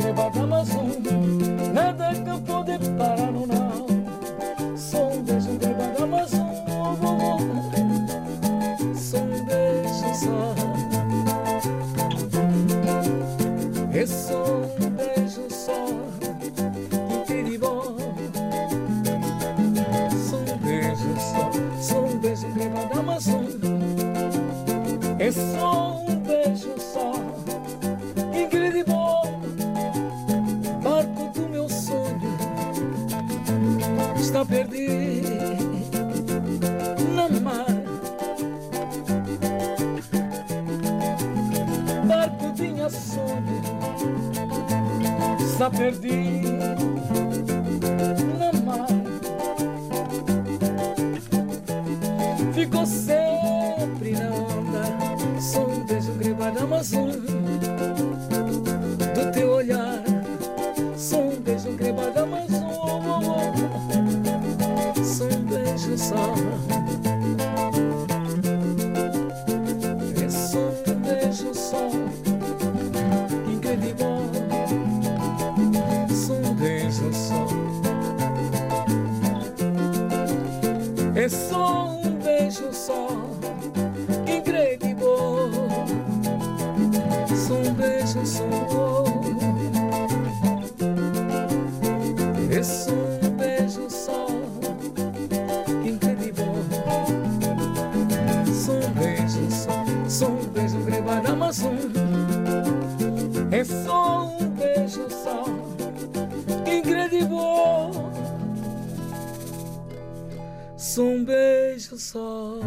É 81.25 81.29
só 81.29 81.87
um 81.87 82.11
beijo 82.23 82.71
só, 82.71 83.07
incrível. 84.27 85.49
Só 87.35 87.55
um 87.55 87.73
beijo 87.73 88.23
só. 88.23 89.05
É 92.55 92.61
só 92.61 92.94
só. 112.15 112.59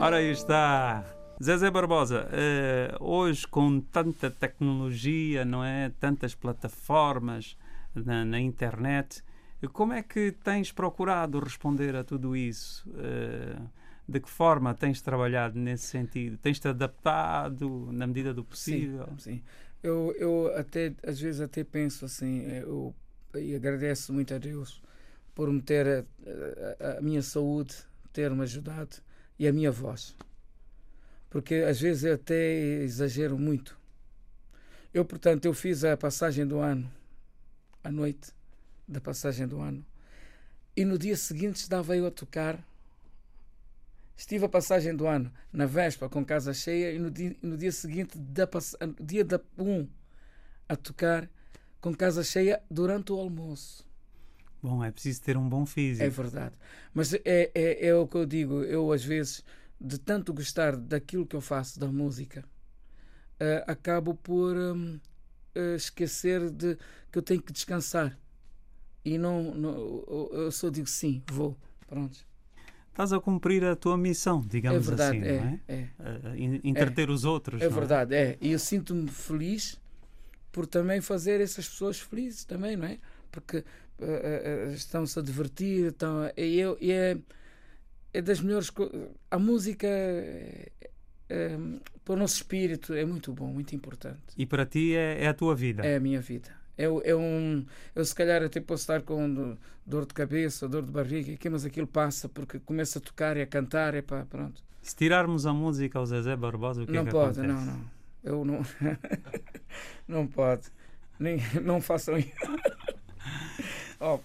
Ora 0.00 0.16
aí 0.16 0.32
está. 0.32 1.04
Zezé 1.42 1.70
Barbosa, 1.70 2.26
uh, 2.28 3.04
hoje 3.04 3.46
com 3.46 3.80
tanta 3.80 4.30
tecnologia, 4.30 5.44
não 5.44 5.64
é? 5.64 5.92
Tantas 6.00 6.34
plataformas 6.34 7.56
na, 7.94 8.24
na 8.24 8.40
internet, 8.40 9.22
Como 9.72 9.92
é 9.92 10.02
que 10.02 10.32
tens 10.32 10.72
procurado 10.72 11.38
responder 11.38 11.96
a 11.96 12.04
tudo 12.04 12.36
isso? 12.36 12.88
Uh, 12.90 13.68
de 14.06 14.20
que 14.20 14.28
forma 14.28 14.74
tens 14.74 15.00
trabalhado 15.00 15.58
nesse 15.58 15.86
sentido? 15.86 16.36
Tens-te 16.38 16.68
adaptado 16.68 17.88
na 17.92 18.06
medida 18.06 18.34
do 18.34 18.44
possível? 18.44 19.06
Sim, 19.16 19.36
sim. 19.36 19.42
Eu, 19.82 20.14
eu 20.18 20.54
até, 20.56 20.92
às 21.06 21.20
vezes 21.20 21.40
até 21.40 21.64
penso 21.64 22.04
assim, 22.04 22.42
eu, 22.42 22.94
e 23.34 23.54
agradeço 23.54 24.12
muito 24.12 24.34
a 24.34 24.38
Deus 24.38 24.82
por 25.34 25.50
me 25.50 25.60
ter 25.60 25.86
a, 25.86 26.04
a, 26.84 26.98
a 26.98 27.00
minha 27.00 27.22
saúde, 27.22 27.74
ter-me 28.12 28.42
ajudado 28.42 28.96
e 29.38 29.48
a 29.48 29.52
minha 29.52 29.70
voz. 29.70 30.14
Porque 31.28 31.56
às 31.56 31.80
vezes 31.80 32.04
eu 32.04 32.14
até 32.14 32.82
exagero 32.82 33.38
muito. 33.38 33.76
Eu, 34.92 35.04
portanto, 35.04 35.44
eu 35.44 35.52
fiz 35.52 35.84
a 35.84 35.96
passagem 35.96 36.46
do 36.46 36.60
ano, 36.60 36.88
à 37.82 37.90
noite 37.90 38.32
da 38.86 39.00
passagem 39.00 39.46
do 39.46 39.60
ano, 39.60 39.84
e 40.76 40.84
no 40.84 40.98
dia 40.98 41.16
seguinte 41.16 41.56
estava 41.56 41.96
eu 41.96 42.06
a 42.06 42.10
tocar 42.10 42.62
Estive 44.16 44.44
a 44.44 44.48
passagem 44.48 44.94
do 44.94 45.06
ano 45.06 45.32
na 45.52 45.66
véspera 45.66 46.08
com 46.08 46.24
casa 46.24 46.54
cheia 46.54 46.92
e 46.92 46.98
no 46.98 47.10
dia, 47.10 47.36
no 47.42 47.56
dia 47.56 47.72
seguinte, 47.72 48.16
da, 48.16 48.48
dia 49.00 49.24
da 49.24 49.40
1, 49.58 49.88
a 50.68 50.76
tocar 50.76 51.28
com 51.80 51.92
casa 51.92 52.22
cheia 52.22 52.62
durante 52.70 53.12
o 53.12 53.18
almoço. 53.18 53.84
Bom, 54.66 54.82
é 54.82 54.90
preciso 54.90 55.20
ter 55.20 55.36
um 55.36 55.46
bom 55.46 55.66
físico. 55.66 56.02
É 56.02 56.08
verdade. 56.08 56.54
Mas 56.94 57.12
é, 57.12 57.20
é, 57.54 57.88
é 57.88 57.94
o 57.94 58.08
que 58.08 58.16
eu 58.16 58.24
digo. 58.24 58.62
Eu, 58.62 58.90
às 58.92 59.04
vezes, 59.04 59.44
de 59.78 59.98
tanto 59.98 60.32
gostar 60.32 60.74
daquilo 60.74 61.26
que 61.26 61.36
eu 61.36 61.42
faço, 61.42 61.78
da 61.78 61.86
música, 61.86 62.42
uh, 63.34 63.70
acabo 63.70 64.14
por 64.14 64.56
um, 64.56 64.94
uh, 64.94 65.00
eh, 65.54 65.76
esquecer 65.76 66.50
de 66.50 66.78
que 67.12 67.18
eu 67.18 67.22
tenho 67.22 67.42
que 67.42 67.52
descansar. 67.52 68.18
E 69.04 69.18
não, 69.18 69.54
não 69.54 70.04
eu 70.32 70.50
só 70.50 70.70
digo 70.70 70.88
sim, 70.88 71.22
vou. 71.30 71.54
Pronto 71.86 72.26
estás 72.88 73.12
a 73.12 73.18
cumprir 73.18 73.64
a 73.64 73.74
tua 73.74 73.98
missão, 73.98 74.40
digamos 74.40 74.86
é 74.86 74.88
verdade, 74.88 75.18
assim, 75.18 75.26
é, 75.26 75.40
não 75.40 75.48
é? 75.48 75.60
é. 75.66 76.60
Entreter 76.62 77.08
é, 77.08 77.12
os 77.12 77.24
outros. 77.24 77.60
É 77.60 77.68
verdade, 77.68 78.14
é? 78.14 78.38
E 78.40 78.52
eu 78.52 78.58
sinto-me 78.58 79.10
feliz 79.10 79.76
por 80.52 80.64
também 80.64 81.00
fazer 81.00 81.40
essas 81.40 81.68
pessoas 81.68 81.98
felizes 81.98 82.44
também, 82.44 82.76
não 82.76 82.86
é? 82.86 82.98
Porque 83.32 83.64
estão-se 84.74 85.18
a 85.18 85.22
divertir, 85.22 85.86
estão, 85.86 86.30
e, 86.36 86.58
eu, 86.58 86.76
e 86.80 86.92
é, 86.92 87.16
é 88.12 88.22
das 88.22 88.40
melhores 88.40 88.70
coisas. 88.70 89.08
A 89.30 89.38
música 89.38 89.86
é, 89.86 90.70
é, 91.28 91.58
para 92.04 92.14
o 92.14 92.16
nosso 92.16 92.36
espírito 92.36 92.92
é 92.94 93.04
muito 93.04 93.32
bom, 93.32 93.46
muito 93.46 93.74
importante. 93.74 94.20
E 94.36 94.46
para 94.46 94.66
ti 94.66 94.94
é, 94.94 95.24
é 95.24 95.26
a 95.26 95.34
tua 95.34 95.54
vida? 95.54 95.84
É 95.84 95.96
a 95.96 96.00
minha 96.00 96.20
vida. 96.20 96.50
É, 96.76 96.84
é 96.84 97.14
um, 97.14 97.64
eu 97.94 98.04
se 98.04 98.14
calhar 98.14 98.42
até 98.42 98.60
posso 98.60 98.82
estar 98.82 99.02
com 99.02 99.56
dor 99.86 100.06
de 100.06 100.14
cabeça, 100.14 100.68
dor 100.68 100.82
de 100.82 100.90
barriga, 100.90 101.50
mas 101.50 101.64
aquilo 101.64 101.86
passa 101.86 102.28
porque 102.28 102.58
começa 102.58 102.98
a 102.98 103.02
tocar 103.02 103.36
e 103.36 103.42
a 103.42 103.46
cantar, 103.46 103.94
é 103.94 104.02
pá, 104.02 104.26
pronto. 104.28 104.62
Se 104.82 104.94
tirarmos 104.94 105.46
a 105.46 105.52
música 105.52 105.98
ao 105.98 106.06
Zezé 106.06 106.36
Barbosa, 106.36 106.82
o 106.82 106.86
que 106.86 106.92
não 106.92 107.02
é 107.02 107.04
que 107.04 107.10
pode, 107.10 107.40
acontece? 107.40 107.64
Não, 107.66 107.74
não. 107.74 107.90
Eu 108.22 108.44
não. 108.44 108.62
não 110.06 110.26
pode. 110.26 110.68
Nem, 111.18 111.38
não 111.62 111.80
façam 111.80 112.18
isso. 112.18 112.30
oh. 114.00 114.18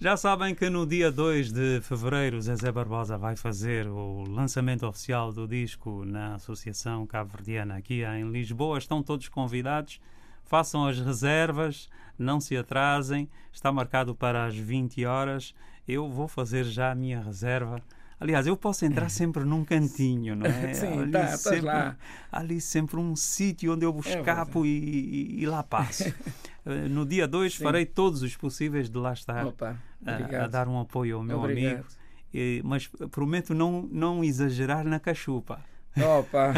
Já 0.00 0.16
sabem 0.16 0.54
que 0.54 0.68
no 0.68 0.86
dia 0.86 1.10
2 1.10 1.52
de 1.52 1.80
fevereiro 1.82 2.40
Zezé 2.40 2.70
Barbosa 2.70 3.16
vai 3.16 3.36
fazer 3.36 3.86
o 3.86 4.24
lançamento 4.28 4.86
oficial 4.86 5.32
do 5.32 5.46
disco 5.48 6.04
na 6.04 6.34
Associação 6.34 7.06
Cabo 7.06 7.30
Verdiana 7.36 7.76
aqui 7.76 8.02
em 8.04 8.30
Lisboa. 8.30 8.78
Estão 8.78 9.02
todos 9.02 9.28
convidados 9.28 10.00
façam 10.44 10.86
as 10.86 11.00
reservas, 11.00 11.88
não 12.18 12.40
se 12.40 12.56
atrasem, 12.56 13.28
está 13.52 13.72
marcado 13.72 14.14
para 14.14 14.46
as 14.46 14.54
20 14.54 15.04
horas. 15.04 15.54
Eu 15.86 16.08
vou 16.08 16.28
fazer 16.28 16.64
já 16.64 16.92
a 16.92 16.94
minha 16.94 17.20
reserva. 17.20 17.82
Aliás, 18.20 18.46
eu 18.46 18.56
posso 18.56 18.84
entrar 18.84 19.08
sempre 19.08 19.44
num 19.44 19.64
cantinho, 19.64 20.36
não 20.36 20.46
é? 20.46 20.72
Sim, 20.72 21.00
ali, 21.00 21.10
tá, 21.10 21.36
sempre, 21.36 21.60
lá. 21.62 21.96
ali 22.30 22.60
sempre 22.60 22.96
um 22.96 23.16
sítio 23.16 23.74
onde 23.74 23.84
eu 23.84 23.94
é 24.04 24.08
escapo 24.08 24.64
é 24.64 24.68
e, 24.68 24.70
e, 24.70 25.42
e, 25.42 25.46
lá 25.46 25.62
passo. 25.62 26.04
Eh, 26.66 26.88
no 26.88 27.04
dia 27.04 27.28
2 27.28 27.56
farei 27.56 27.84
todos 27.84 28.22
os 28.22 28.36
possíveis 28.36 28.88
de 28.88 28.98
lá 28.98 29.12
estar 29.12 29.46
Opa, 29.46 29.76
a, 30.04 30.44
a, 30.44 30.46
dar 30.48 30.66
um 30.68 30.80
apoio 30.80 31.16
ao 31.18 31.22
meu 31.22 31.38
obrigado. 31.38 31.74
amigo. 31.74 31.88
E, 32.32 32.60
mas 32.64 32.88
prometo 33.10 33.54
não, 33.54 33.88
não 33.92 34.24
exagerar 34.24 34.84
na 34.84 34.98
cachupa. 34.98 35.60
Opa! 35.96 36.54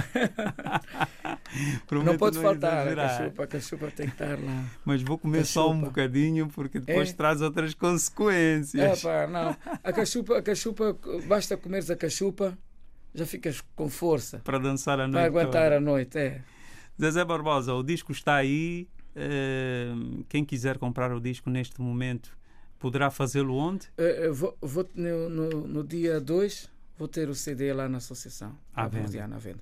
não 1.92 2.16
pode 2.16 2.36
não 2.36 2.42
faltar 2.42 2.86
exagerar. 2.86 3.04
a 3.04 3.18
cachupa, 3.18 3.44
a 3.44 3.46
cachupa 3.46 3.90
tem 3.90 4.06
que 4.06 4.12
estar 4.12 4.38
lá. 4.38 4.64
Mas 4.84 5.02
vou 5.02 5.18
comer 5.18 5.40
cachupa. 5.40 5.52
só 5.52 5.70
um 5.70 5.80
bocadinho 5.80 6.48
porque 6.48 6.80
depois 6.80 7.10
é? 7.10 7.12
traz 7.12 7.42
outras 7.42 7.74
consequências. 7.74 9.04
Opa, 9.04 9.26
não. 9.26 9.54
A 9.84 9.92
cachupa, 9.92 10.38
a 10.38 10.42
cachupa, 10.42 10.96
basta 11.26 11.56
comeres 11.56 11.90
a 11.90 11.96
cachupa, 11.96 12.56
já 13.14 13.26
ficas 13.26 13.60
com 13.74 13.90
força. 13.90 14.40
Para 14.42 14.58
dançar 14.58 14.98
a 14.98 15.06
noite. 15.06 15.12
Para 15.12 15.26
aguentar 15.26 15.64
toda. 15.64 15.76
a 15.76 15.80
noite, 15.80 16.16
é. 16.16 16.40
Zezé 16.98 17.22
Barbosa, 17.22 17.74
o 17.74 17.82
disco 17.82 18.12
está 18.12 18.36
aí. 18.36 18.88
Quem 20.28 20.44
quiser 20.44 20.78
comprar 20.78 21.12
o 21.12 21.20
disco 21.20 21.48
neste 21.50 21.80
momento 21.80 22.36
poderá 22.78 23.10
fazê-lo 23.10 23.54
onde? 23.54 23.88
Uh, 23.98 24.32
vou, 24.32 24.56
vou 24.60 24.88
no, 24.94 25.28
no, 25.28 25.50
no 25.66 25.84
dia 25.84 26.20
2 26.20 26.70
vou 26.98 27.08
ter 27.08 27.28
o 27.28 27.34
CD 27.34 27.72
lá 27.72 27.88
na 27.88 27.98
associação. 27.98 28.56
À 28.74 28.88
venda. 28.88 29.24
À 29.24 29.38
venda. 29.38 29.60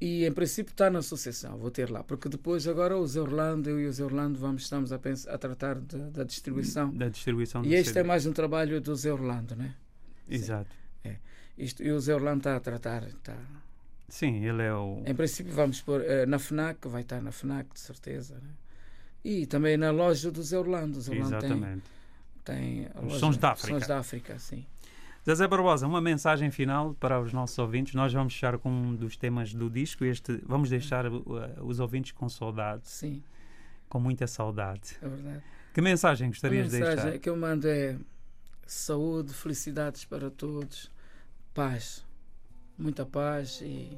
E 0.00 0.26
em 0.26 0.32
princípio 0.32 0.72
está 0.72 0.90
na 0.90 0.98
associação, 0.98 1.56
vou 1.58 1.70
ter 1.70 1.88
lá, 1.88 2.02
porque 2.02 2.28
depois 2.28 2.66
agora 2.66 2.96
o 2.98 3.06
Zé 3.06 3.20
Orlando, 3.20 3.70
eu 3.70 3.78
e 3.80 3.86
o 3.86 3.92
Zé 3.92 4.02
Orlando 4.02 4.36
vamos, 4.36 4.64
estamos 4.64 4.90
a, 4.90 4.98
pensar, 4.98 5.32
a 5.32 5.38
tratar 5.38 5.78
de, 5.78 5.96
da 6.10 6.24
distribuição. 6.24 6.92
Da 6.92 7.08
distribuição 7.08 7.64
E 7.64 7.74
este 7.74 7.90
CD. 7.90 8.00
é 8.00 8.02
mais 8.02 8.26
um 8.26 8.32
trabalho 8.32 8.80
do 8.80 8.96
Zé 8.96 9.12
Orlando, 9.12 9.54
né? 9.54 9.76
Exato. 10.28 10.74
É. 11.04 11.18
Isto, 11.56 11.84
e 11.84 11.92
o 11.92 12.00
Zé 12.00 12.16
Orlando 12.16 12.38
está 12.38 12.56
a 12.56 12.60
tratar. 12.60 13.04
Está... 13.04 13.36
Sim, 14.08 14.44
ele 14.44 14.62
é 14.62 14.74
o. 14.74 15.04
Em 15.06 15.14
princípio 15.14 15.52
vamos 15.52 15.80
pôr 15.80 16.00
uh, 16.00 16.26
na 16.26 16.40
FNAC, 16.40 16.88
vai 16.88 17.02
estar 17.02 17.22
na 17.22 17.30
FNAC, 17.30 17.72
de 17.72 17.78
certeza. 17.78 18.34
Né? 18.34 18.50
E 19.24 19.46
também 19.46 19.76
na 19.76 19.90
loja 19.90 20.30
do 20.30 20.42
Zé 20.42 20.58
Orlando. 20.58 20.98
Exatamente. 20.98 21.82
Tem, 22.44 22.88
tem 22.88 23.06
Os 23.06 23.14
Sons 23.14 23.36
da 23.36 23.52
África. 23.52 23.78
Sons 23.78 23.86
da 23.86 23.98
África, 23.98 24.38
sim. 24.38 24.66
Zezé 25.24 25.46
Barbosa, 25.46 25.86
uma 25.86 26.00
mensagem 26.00 26.50
final 26.50 26.94
para 26.94 27.20
os 27.20 27.32
nossos 27.32 27.56
ouvintes. 27.56 27.94
Nós 27.94 28.12
vamos 28.12 28.34
fechar 28.34 28.58
com 28.58 28.68
um 28.68 28.96
dos 28.96 29.16
temas 29.16 29.54
do 29.54 29.70
disco. 29.70 30.04
Este, 30.04 30.40
vamos 30.44 30.68
deixar 30.68 31.06
uh, 31.06 31.22
os 31.60 31.78
ouvintes 31.78 32.10
com 32.10 32.28
saudade. 32.28 32.88
Sim. 32.88 33.22
Com 33.88 34.00
muita 34.00 34.26
saudade. 34.26 34.96
É 35.00 35.08
verdade. 35.08 35.42
Que 35.72 35.80
mensagem 35.80 36.28
gostarias 36.28 36.66
de 36.66 36.72
deixar? 36.72 36.92
A 36.92 36.96
mensagem 36.96 37.20
que 37.20 37.28
eu 37.28 37.36
mando 37.36 37.68
é 37.68 37.96
saúde, 38.66 39.32
felicidades 39.32 40.04
para 40.04 40.28
todos, 40.28 40.90
paz, 41.54 42.04
muita 42.76 43.06
paz 43.06 43.60
e 43.62 43.96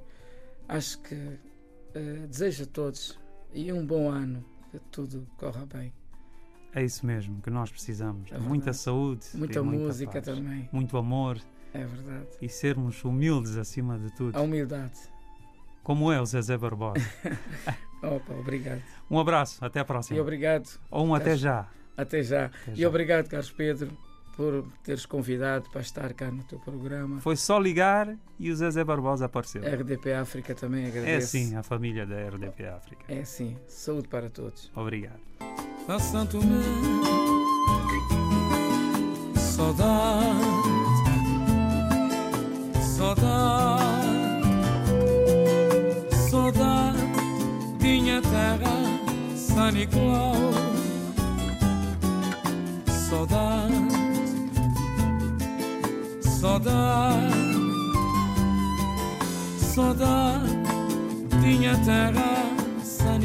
acho 0.68 1.00
que 1.00 1.14
uh, 1.14 2.26
desejo 2.28 2.64
a 2.64 2.66
todos 2.66 3.18
e 3.52 3.72
um 3.72 3.86
bom 3.86 4.10
ano, 4.10 4.44
que 4.78 4.88
tudo 4.90 5.26
corra 5.36 5.66
bem. 5.66 5.92
É 6.74 6.82
isso 6.82 7.06
mesmo 7.06 7.40
que 7.40 7.50
nós 7.50 7.70
precisamos. 7.70 8.32
É 8.32 8.38
muita 8.38 8.72
saúde, 8.72 9.24
muita 9.34 9.62
música 9.62 10.12
muita 10.12 10.32
também, 10.34 10.68
muito 10.72 10.96
amor. 10.96 11.38
É 11.72 11.84
verdade. 11.84 12.28
E 12.40 12.48
sermos 12.48 13.04
humildes 13.04 13.56
acima 13.56 13.98
de 13.98 14.10
tudo. 14.14 14.36
A 14.36 14.40
humildade. 14.40 14.98
Como 15.82 16.10
é 16.10 16.20
o 16.20 16.26
Zezé 16.26 16.56
Barbosa. 16.56 17.04
Opa, 18.02 18.34
obrigado. 18.34 18.82
Um 19.10 19.18
abraço, 19.18 19.64
até 19.64 19.80
a 19.80 19.84
próxima. 19.84 20.16
E 20.16 20.20
obrigado. 20.20 20.68
Ou 20.90 21.04
um 21.04 21.10
Carlos, 21.10 21.22
até 21.22 21.36
já. 21.36 21.68
Até 21.96 22.22
já. 22.22 22.46
Até 22.46 22.72
e 22.72 22.76
já. 22.76 22.88
obrigado, 22.88 23.28
Carlos 23.28 23.50
Pedro, 23.50 23.96
por 24.36 24.64
teres 24.82 25.06
convidado 25.06 25.68
para 25.70 25.80
estar 25.80 26.12
cá 26.14 26.30
no 26.30 26.42
teu 26.44 26.58
programa. 26.58 27.20
Foi 27.20 27.36
só 27.36 27.58
ligar 27.58 28.16
e 28.38 28.50
o 28.50 28.56
Zezé 28.56 28.82
Barbosa 28.84 29.26
apareceu. 29.26 29.62
RDP 29.62 30.12
África 30.12 30.54
também 30.54 30.86
agradece. 30.86 31.38
É 31.38 31.40
sim, 31.42 31.56
a 31.56 31.62
família 31.62 32.04
da 32.06 32.16
RDP 32.28 32.66
África. 32.66 33.04
É 33.08 33.24
sim. 33.24 33.56
Saúde 33.68 34.08
para 34.08 34.28
todos. 34.28 34.70
Obrigado. 34.74 35.20
a 35.88 35.98
Santo 35.98 36.40
Tomé. 36.40 36.62
Saudade, 39.36 40.40
saudade, 42.80 43.84
saudade, 46.28 46.98
minha 47.80 48.20
terra, 48.20 49.36
São 49.36 49.70
Nicolau. 49.70 50.34
Saudade, 53.08 53.93
saudade, 56.44 57.32
saudade, 59.56 61.36
minha 61.40 61.74
terra, 61.78 62.34
São 62.84 63.18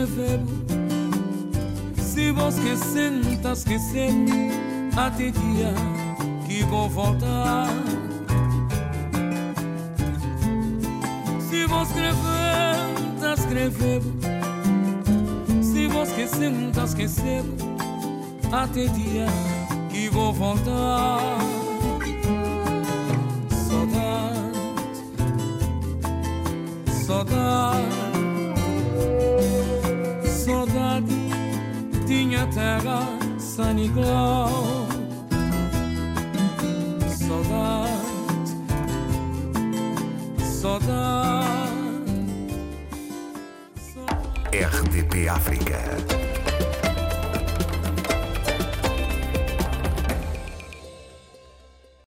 escrevendo, 0.00 0.50
escrevendo 0.50 2.00
Se 2.02 2.32
vou 2.32 2.48
esquecendo, 2.48 3.52
esquecendo 3.52 4.32
Até 4.96 5.30
dia 5.30 5.74
que 6.46 6.62
vou 6.64 6.88
voltar 6.88 7.68
Se 11.48 11.66
vou 11.66 11.82
escrevendo, 11.82 13.34
escrevendo 13.36 14.20
Se 15.62 15.86
vou 15.88 16.02
esquecendo, 16.02 16.84
esquecendo 16.84 17.56
Até 18.52 18.86
dia 18.86 19.26
que 19.90 20.08
vou 20.08 20.32
voltar 20.32 21.59
sem 33.60 33.78
igual. 33.78 34.49